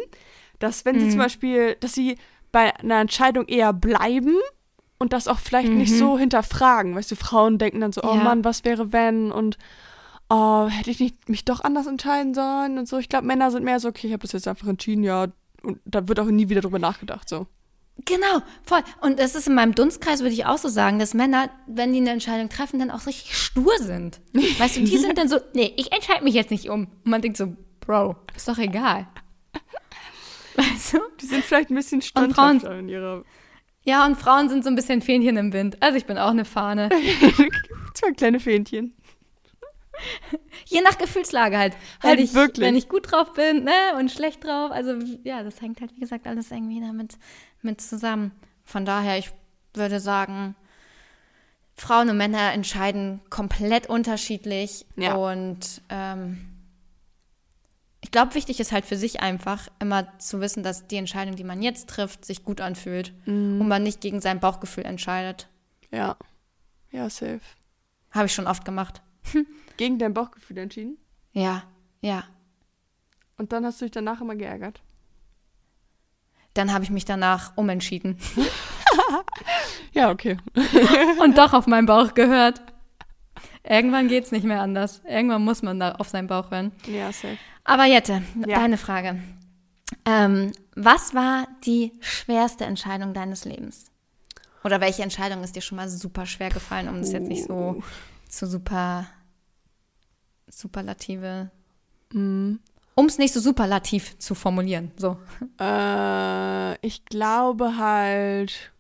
[0.60, 2.18] dass wenn sie zum Beispiel, dass sie
[2.52, 4.36] bei einer Entscheidung eher bleiben
[5.00, 6.96] und das auch vielleicht nicht so hinterfragen.
[6.96, 8.24] Weißt du, Frauen denken dann so, oh Ja.
[8.24, 9.58] Mann, was wäre wenn und
[10.30, 12.98] oh, hätte ich nicht mich doch anders entscheiden sollen und so.
[12.98, 15.28] Ich glaube, Männer sind mehr so, okay, ich habe das jetzt einfach entschieden, ja,
[15.62, 17.48] und da wird auch nie wieder drüber nachgedacht, so.
[18.06, 18.82] Genau, voll.
[19.02, 22.00] Und das ist in meinem Dunstkreis, würde ich auch so sagen, dass Männer, wenn die
[22.00, 24.20] eine Entscheidung treffen, dann auch richtig stur sind.
[24.58, 26.88] Weißt du, die sind dann so, nee, ich entscheide mich jetzt nicht um.
[27.06, 29.08] Und man denkt so, Bro, ist doch egal.
[30.56, 31.00] Weißt du?
[31.22, 33.24] Die sind vielleicht ein bisschen standhafter in ihrer.
[33.84, 35.78] Ja, und Frauen sind so ein bisschen Fähnchen im Wind.
[35.82, 36.90] Also ich bin auch eine Fahne.
[37.94, 38.96] Zwei kleine Fähnchen.
[40.66, 41.74] Je nach Gefühlslage halt.
[42.02, 42.66] Wenn, Halt ich, wirklich.
[42.66, 44.72] wenn ich gut drauf bin, ne, und schlecht drauf.
[44.72, 47.18] Also ja, das hängt halt, wie gesagt, alles irgendwie damit
[47.62, 48.32] mit zusammen.
[48.64, 49.32] Von daher, ich
[49.74, 50.56] würde sagen,
[51.76, 54.86] Frauen und Männer entscheiden komplett unterschiedlich.
[54.96, 55.16] Ja.
[55.16, 56.53] Und ähm,
[58.14, 61.62] glaube, wichtig ist halt für sich einfach immer zu wissen, dass die Entscheidung, die man
[61.62, 65.50] jetzt trifft, sich gut anfühlt und man nicht gegen sein Bauchgefühl entscheidet.
[65.92, 66.16] Ja.
[66.92, 67.42] Ja, safe.
[68.12, 69.02] Habe ich schon oft gemacht.
[69.78, 70.98] Gegen dein Bauchgefühl entschieden.
[71.32, 71.64] Ja,
[72.02, 72.24] ja.
[73.38, 74.82] Und dann hast du dich danach immer geärgert.
[76.54, 78.20] Dann habe ich mich danach umentschieden
[79.94, 80.38] Ja, okay.
[81.24, 82.62] und doch auf meinen Bauch gehört.
[83.64, 85.02] Irgendwann geht's nicht mehr anders.
[85.08, 86.72] Irgendwann muss man da auf seinen Bauch hören.
[86.86, 87.38] Ja, safe.
[87.64, 88.60] Aber Jette, Ja.
[88.60, 89.20] deine Frage.
[90.06, 93.86] Ähm, was war die schwerste Entscheidung deines Lebens?
[94.66, 97.82] Oder welche Entscheidung ist dir schon mal super schwer gefallen, um das jetzt nicht so
[98.30, 99.06] zu super
[100.50, 101.50] superlative,
[102.12, 102.60] Mhm.
[102.96, 104.92] um es nicht so superlativ zu formulieren.
[104.98, 105.18] So.
[105.60, 108.72] Äh, ich glaube halt.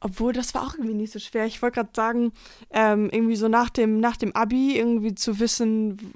[0.00, 1.46] Obwohl, das war auch irgendwie nicht so schwer.
[1.46, 2.32] Ich wollte gerade sagen,
[2.70, 6.14] ähm, irgendwie so nach dem, nach dem Abi irgendwie zu wissen,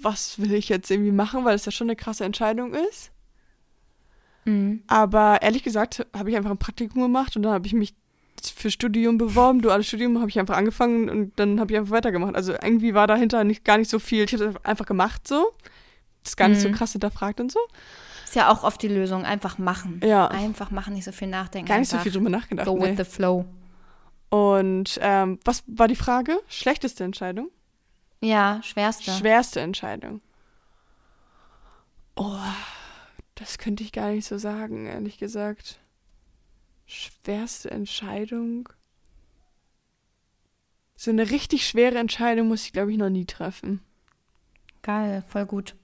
[0.00, 3.10] was will ich jetzt irgendwie machen, weil es ja schon eine krasse Entscheidung ist.
[4.44, 4.82] Mhm.
[4.86, 7.94] Aber ehrlich gesagt habe ich einfach ein Praktikum gemacht und dann habe ich mich
[8.54, 12.34] für Studium beworben, duales Studium, habe ich einfach angefangen und dann habe ich einfach weitergemacht.
[12.36, 14.24] Also irgendwie war dahinter nicht, gar nicht so viel.
[14.24, 15.52] Ich habe es einfach gemacht so.
[16.22, 16.72] Das ist gar nicht so Mhm.
[16.72, 17.58] krass hinterfragt und so.
[18.30, 19.24] Ist ja auch oft die Lösung.
[19.24, 20.00] Einfach machen.
[20.04, 20.28] Ja.
[20.28, 21.66] Einfach machen, nicht so viel nachdenken.
[21.66, 22.64] Gar nicht so einfach viel drüber nachgedacht.
[22.64, 22.90] Go nee.
[22.90, 23.44] with the flow.
[24.28, 26.38] Und ähm, was war die Frage?
[26.46, 27.50] Schlechteste Entscheidung?
[28.20, 29.10] Ja, schwerste.
[29.10, 30.20] Schwerste Entscheidung.
[32.14, 32.38] Oh,
[33.34, 35.80] das könnte ich gar nicht so sagen, ehrlich gesagt.
[36.86, 38.68] Schwerste Entscheidung.
[40.94, 43.80] So eine richtig schwere Entscheidung muss ich, glaube ich, noch nie treffen.
[44.82, 45.74] Geil, voll gut.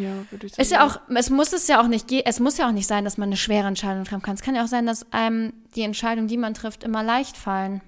[0.00, 0.62] Ja, würde ich sagen.
[0.62, 3.04] Ist ja auch, es muss es ja auch nicht, es muss ja auch nicht sein,
[3.04, 4.34] dass man eine schwere Entscheidung treffen kann.
[4.34, 7.82] Es kann ja auch sein, dass einem die Entscheidungen, die man trifft, immer leicht fallen.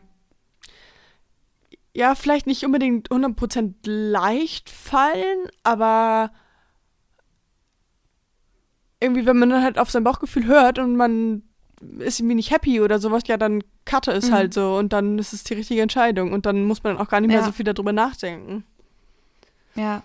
[1.95, 6.31] Ja, vielleicht nicht unbedingt 100% leicht fallen, aber
[9.01, 11.43] irgendwie, wenn man dann halt auf sein Bauchgefühl hört und man
[11.99, 14.35] ist irgendwie nicht happy oder sowas, ja, dann cutte es Mhm.
[14.35, 17.21] halt so und dann ist es die richtige Entscheidung und dann muss man auch gar
[17.21, 17.45] nicht mehr Ja.
[17.47, 18.65] so viel darüber nachdenken.
[19.75, 20.03] Ja.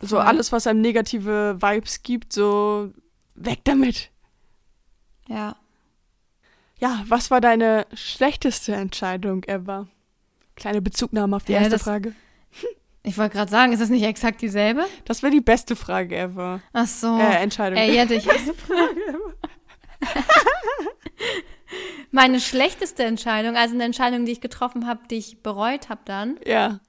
[0.00, 2.92] So alles, was einem negative Vibes gibt, so
[3.34, 4.10] weg damit.
[5.28, 5.56] Ja.
[6.78, 9.88] Ja, was war deine schlechteste Entscheidung ever?
[10.56, 12.14] Kleine Bezugnahme auf die Ja, erste das- Frage.
[13.08, 14.84] Ich wollte gerade sagen, ist das nicht exakt dieselbe?
[15.04, 16.60] Das wäre die beste Frage ever.
[16.72, 17.16] Ach so.
[17.16, 17.78] Äh, Entscheidung.
[17.78, 18.26] Ey, Jette, ich
[22.10, 26.40] Meine schlechteste Entscheidung, also eine Entscheidung, die ich getroffen habe, die ich bereut habe dann.
[26.44, 26.80] Ja.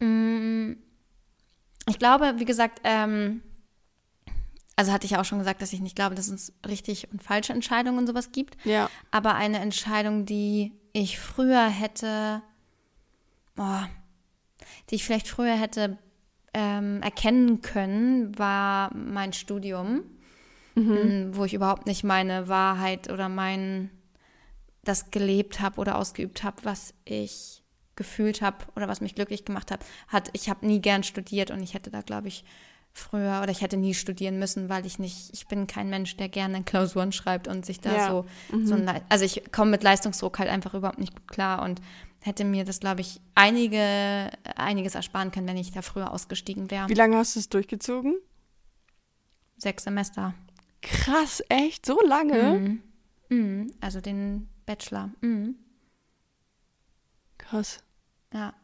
[0.00, 0.72] Mm,
[1.88, 3.42] Ich glaube, wie gesagt, ähm,
[4.76, 7.22] also hatte ich ja auch schon gesagt, dass ich nicht glaube, dass es richtig und
[7.22, 8.56] falsche Entscheidungen und sowas gibt.
[8.64, 8.88] Ja.
[9.10, 12.42] Aber eine Entscheidung, die ich früher hätte,
[13.56, 13.82] oh,
[14.88, 15.98] die ich vielleicht früher hätte
[16.54, 20.02] ähm, erkennen können, war mein Studium,
[20.76, 23.90] m, wo ich überhaupt nicht meine Wahrheit oder mein
[24.84, 27.57] das gelebt habe oder ausgeübt habe, was ich
[27.98, 29.84] gefühlt habe oder was mich glücklich gemacht hat.
[30.06, 32.44] hat ich habe nie gern studiert und ich hätte da, glaube ich,
[32.92, 36.28] früher oder ich hätte nie studieren müssen, weil ich nicht, ich bin kein Mensch, der
[36.28, 38.08] gerne Klausuren schreibt und sich da Ja.
[38.08, 38.24] so,
[38.64, 41.80] so ein, also ich komme mit Leistungsdruck halt einfach überhaupt nicht gut klar und
[42.20, 46.88] hätte mir das, glaube ich, einige, einiges ersparen können, wenn ich da früher ausgestiegen wäre.
[46.88, 48.16] Wie lange hast du es durchgezogen?
[49.56, 50.34] Sechs Semester.
[50.82, 51.84] Krass, echt?
[51.84, 52.58] So lange?
[52.58, 52.82] Mhm.
[53.28, 53.72] Mhm.
[53.80, 55.10] Also den Bachelor.
[55.20, 55.56] Mhm.
[57.38, 57.82] Krass.
[58.32, 58.54] Ja.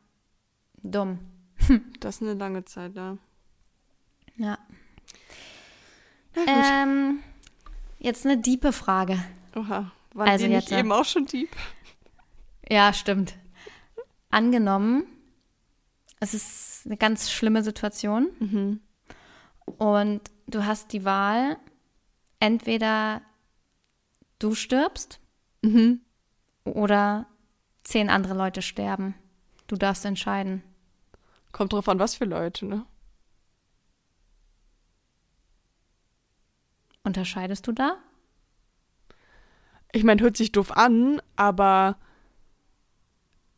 [0.82, 1.18] Dumm.
[2.00, 3.16] Das ist eine lange Zeit, ja.
[4.36, 4.58] Ja.
[6.46, 7.20] Ähm,
[7.98, 9.18] jetzt eine diepe Frage.
[9.56, 9.92] Oha.
[10.12, 11.50] Waren also die nicht jetzt, eben auch schon deep?
[12.68, 13.34] Ja, stimmt.
[14.30, 15.04] Angenommen,
[16.20, 18.80] es ist eine ganz schlimme Situation Mhm.
[19.78, 21.56] und du hast die Wahl,
[22.40, 23.22] entweder
[24.38, 25.20] du stirbst
[25.62, 26.00] Mhm.
[26.64, 27.26] oder
[27.84, 29.14] zehn andere Leute sterben.
[29.74, 30.62] Du darfst entscheiden.
[31.50, 32.86] Kommt drauf an, was für Leute, ne?
[37.02, 37.96] Unterscheidest du da?
[39.90, 41.98] Ich meine, hört sich doof an, aber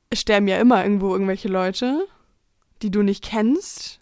[0.08, 2.08] es sterben ja immer irgendwo irgendwelche Leute,
[2.80, 4.00] die du nicht kennst.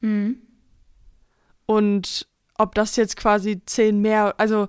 [0.00, 0.42] Mhm.
[1.64, 4.68] Und ob das jetzt quasi zehn mehr, also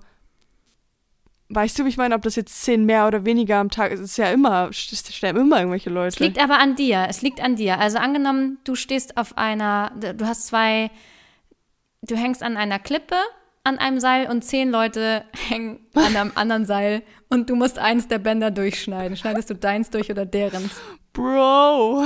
[1.50, 4.00] weißt du, wie ich meine, ob das jetzt zehn mehr oder weniger am Tag ist,
[4.00, 6.08] ist ja immer, es sterben immer irgendwelche Leute.
[6.08, 7.06] Es liegt aber an dir.
[7.10, 7.80] Es liegt an dir.
[7.80, 10.92] Also angenommen, du stehst auf einer, du hast zwei,
[12.02, 13.16] du hängst an einer Klippe
[13.66, 18.08] an einem Seil und zehn Leute hängen an einem anderen Seil und du musst eins
[18.08, 19.18] der Bänder durchschneiden.
[19.18, 20.80] Schneidest du deins durch oder derens?
[21.14, 22.06] Bro,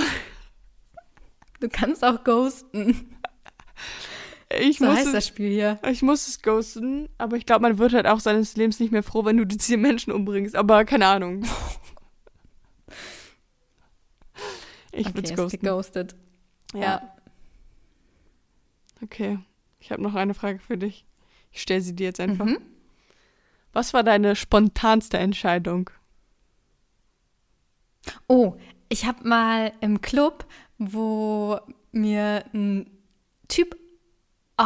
[1.63, 3.17] Du kannst auch ghosten.
[4.59, 5.79] ich So muss, heißt es, das Spiel hier.
[5.89, 9.03] ich muss es ghosten, aber ich glaube, man wird halt auch seines Lebens nicht mehr
[9.03, 11.43] froh, wenn du diese Menschen umbringst, aber keine Ahnung.
[14.95, 15.59] Ich würde Okay, es ist ghosten.
[15.61, 16.15] geghostet.
[16.75, 17.15] Ja.
[19.01, 19.39] Okay,
[19.79, 21.05] ich habe noch eine Frage für dich.
[21.51, 22.45] Ich stelle sie dir jetzt einfach.
[22.45, 22.59] Mhm.
[23.73, 25.89] Was war deine spontanste Entscheidung?
[28.27, 28.55] Oh,
[28.89, 30.45] ich habe mal im Club,
[30.77, 31.59] wo
[31.91, 32.89] mir ein
[33.47, 33.75] Typ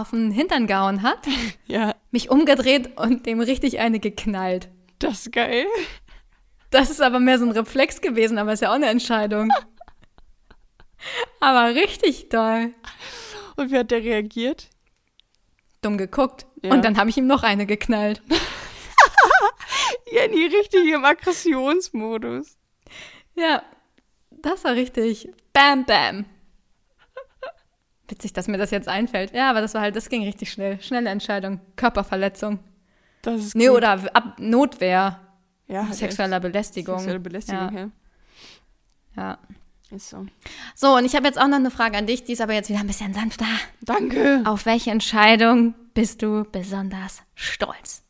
[0.02, 1.20] auf den Hintern gehauen hat,
[1.68, 4.70] Ja, mich umgedreht und dem richtig eine geknallt.
[5.00, 5.66] das ist geil.
[6.70, 9.50] Das ist aber mehr so ein Reflex gewesen, aber ist ja auch eine Entscheidung.
[11.40, 12.74] aber richtig doll.
[13.56, 14.70] Und wie hat der reagiert?
[15.82, 16.46] Dumm geguckt.
[16.62, 16.74] Ja.
[16.74, 18.22] Und dann habe ich ihm noch eine geknallt.
[20.12, 22.58] Jenny richtig im Aggressionsmodus.
[23.36, 23.64] Ja,
[24.32, 25.30] das war richtig.
[25.54, 26.26] Bam, bam.
[28.10, 29.34] Witzig, dass mir das jetzt einfällt.
[29.34, 30.82] Ja, aber das war halt, das ging richtig schnell.
[30.82, 31.60] Schnelle Entscheidung.
[31.76, 32.60] Körperverletzung.
[33.22, 33.78] Das ist Nee, gut.
[33.78, 35.20] oder Ab Notwehr.
[35.68, 36.40] ja, hat Sexueller.
[36.40, 36.96] Belästigung.
[37.00, 37.90] Sexuelle Belästigung, ja.
[39.18, 39.38] Ja.
[39.90, 40.26] Ist so.
[40.76, 42.70] So, und ich habe jetzt auch noch eine Frage an dich, die ist aber jetzt
[42.70, 43.46] wieder ein bisschen sanfter.
[43.82, 44.42] Danke.
[44.46, 48.04] Auf welche Entscheidung bist du besonders stolz?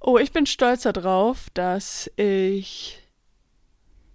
[0.00, 2.98] Oh, ich bin stolz darauf, dass ich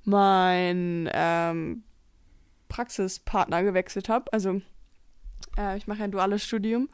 [0.05, 1.83] meinen ähm,
[2.73, 4.33] Praxispartner gewechselt habe.
[4.33, 4.61] Also
[5.57, 6.89] äh, ich mache ein duales Studium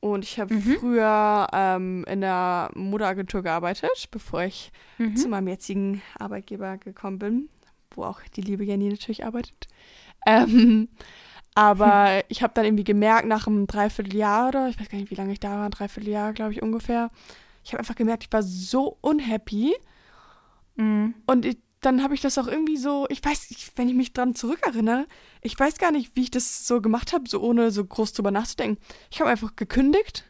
[0.00, 4.72] und ich habe früher ähm, in der Modeagentur gearbeitet, bevor ich
[5.14, 7.48] zu meinem jetzigen Arbeitgeber gekommen bin,
[7.94, 9.68] wo auch die liebe Jenny natürlich arbeitet.
[10.26, 10.88] Ähm,
[11.54, 15.16] aber ich habe dann irgendwie gemerkt, nach einem Dreivierteljahr oder ich weiß gar nicht, wie
[15.16, 17.10] lange ich da war, ein Dreivierteljahr, glaube ich ungefähr,
[17.62, 19.74] ich habe einfach gemerkt, ich war so unhappy.
[20.76, 21.14] Mhm.
[21.26, 24.12] Und ich, dann habe ich das auch irgendwie so, ich weiß, ich, wenn ich mich
[24.12, 25.06] dran zurückerinnere,
[25.40, 28.30] ich weiß gar nicht, wie ich das so gemacht habe, so ohne so groß drüber
[28.30, 28.82] nachzudenken.
[29.10, 30.24] Ich habe einfach gekündigt,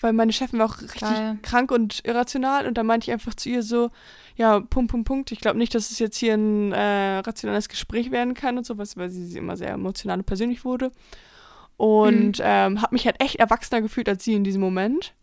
[0.00, 1.38] weil meine Chefin war auch richtig Geil.
[1.42, 2.66] krank und irrational.
[2.66, 3.90] Und dann meinte ich einfach zu ihr so,
[4.36, 5.32] ja, Punkt, Punkt, Punkt.
[5.32, 8.96] Ich glaube nicht, dass es jetzt hier ein äh, rationales Gespräch werden kann und sowas,
[8.96, 10.90] weil sie, sie immer sehr emotional und persönlich wurde.
[11.76, 15.14] Und ähm, habe mich halt echt erwachsener gefühlt als sie in diesem Moment.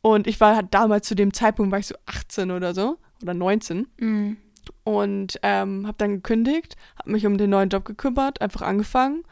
[0.00, 3.34] Und ich war halt damals zu dem Zeitpunkt, war ich so 18 oder so, oder
[3.34, 4.36] 19 Mhm.
[4.84, 9.24] Und ähm, habe dann gekündigt, habe mich um den neuen Job gekümmert, einfach angefangen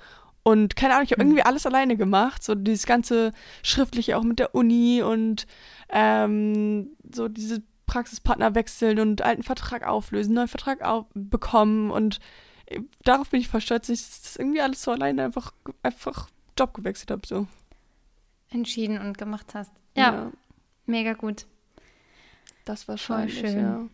[0.43, 4.39] und keine Ahnung, ich habe irgendwie alles alleine gemacht, so dieses ganze schriftliche auch mit
[4.39, 5.47] der Uni und
[5.91, 12.21] ähm, so diese Praxispartner wechseln und alten Vertrag auflösen, neuen Vertrag auf bekommen und
[12.67, 15.53] äh, darauf bin ich voll stolz, dass ich das irgendwie alles so alleine einfach
[15.83, 17.47] einfach Job gewechselt habe so.
[18.49, 19.73] Entschieden und gemacht hast.
[19.97, 20.33] Ja,
[20.87, 21.47] mega gut.
[22.65, 23.59] das war Voll schon schön.
[23.59, 23.89] Ja.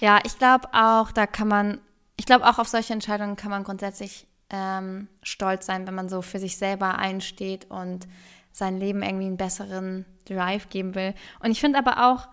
[0.00, 1.80] Ja, ich glaube auch, da kann man,
[2.16, 6.22] ich glaube auch auf solche Entscheidungen kann man grundsätzlich ähm, stolz sein, wenn man so
[6.22, 8.06] für sich selber einsteht und
[8.52, 11.14] sein Leben irgendwie einen besseren Drive geben will.
[11.40, 12.28] Und ich finde aber auch,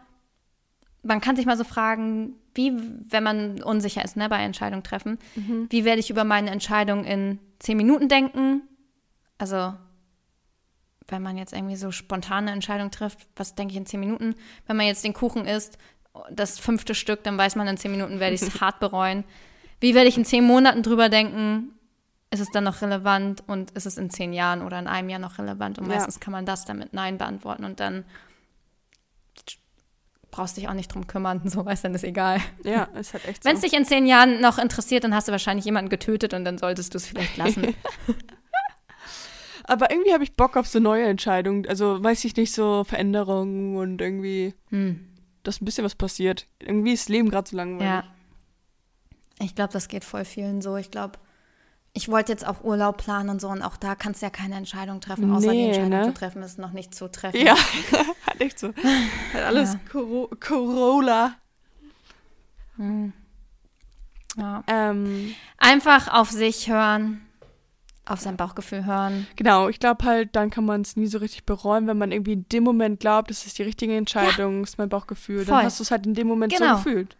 [1.03, 2.73] man kann sich mal so fragen, wie,
[3.09, 5.19] wenn man unsicher ist, ne, bei Entscheidungen treffen,
[5.69, 8.63] wie werde ich über meine Entscheidung in zehn Minuten denken?
[9.37, 9.73] Also
[11.07, 14.35] wenn man jetzt irgendwie so spontane Entscheidungen trifft, was denke ich in zehn Minuten,
[14.65, 15.77] wenn man jetzt den Kuchen isst,
[16.31, 19.23] das fünfte Stück, dann weiß man, in zehn Minuten werde ich es hart bereuen.
[19.79, 21.71] Wie werde ich in zehn Monaten drüber denken?
[22.29, 25.19] Ist es dann noch relevant und ist es in zehn Jahren oder in einem Jahr
[25.19, 25.77] noch relevant?
[25.79, 25.95] Und Ja.
[25.95, 28.03] meistens kann man das dann mit Nein beantworten und dann
[30.29, 32.39] brauchst dich auch nicht drum kümmern, so weißt dann ist egal.
[32.63, 33.49] Ja, ist halt echt so.
[33.49, 36.43] Wenn es dich in zehn Jahren noch interessiert, dann hast du wahrscheinlich jemanden getötet und
[36.45, 37.73] dann solltest du es vielleicht lassen.
[39.63, 41.67] Aber irgendwie habe ich Bock auf so neue Entscheidungen.
[41.67, 45.05] Also, weiß ich nicht, so Veränderungen und irgendwie, hm.
[45.47, 46.45] Dass ein bisschen was passiert.
[46.59, 47.87] Irgendwie ist das Leben gerade so langweilig.
[47.87, 48.03] Ja.
[49.39, 50.75] Ich glaube, das geht voll vielen so.
[50.77, 51.17] Ich glaube,
[51.93, 54.55] ich wollte jetzt auch Urlaub planen und so und auch da kannst du ja keine
[54.55, 56.03] Entscheidung treffen, außer die Nee, Entscheidung ne?
[56.03, 57.37] zu treffen, ist noch nicht zu treffen.
[57.43, 57.55] Ja,
[58.27, 58.73] halt echt so.
[59.33, 59.79] Halt alles Ja.
[59.91, 61.35] Coro Corolla.
[62.75, 63.13] Hm.
[64.37, 64.63] ja.
[64.67, 67.21] Ähm, Einfach auf sich hören,
[68.07, 69.27] auf sein Bauchgefühl hören.
[69.35, 72.33] genau, ich glaube halt, dann kann man es nie so richtig bereuen, wenn man irgendwie
[72.33, 75.39] in dem Moment glaubt, das ist die richtige Entscheidung, ist mein Bauchgefühl.
[75.45, 75.55] Voll.
[75.55, 76.77] Dann hast du es halt in dem Moment Genau.
[76.77, 77.15] so gefühlt.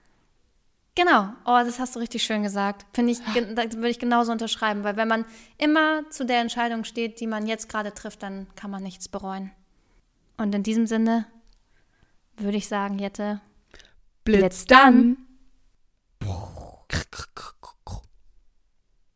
[0.95, 2.85] Genau, oh, das hast du richtig schön gesagt.
[2.91, 5.25] Finde ich, würde ich genauso unterschreiben, weil wenn man
[5.59, 9.51] immer zu der Entscheidung steht, die man jetzt gerade trifft, dann kann man nichts bereuen.
[10.37, 11.27] Und in diesem Sinne
[12.37, 13.41] würde ich sagen, Jette,
[14.23, 15.17] Blitz Blitz dann.
[16.19, 16.29] dann.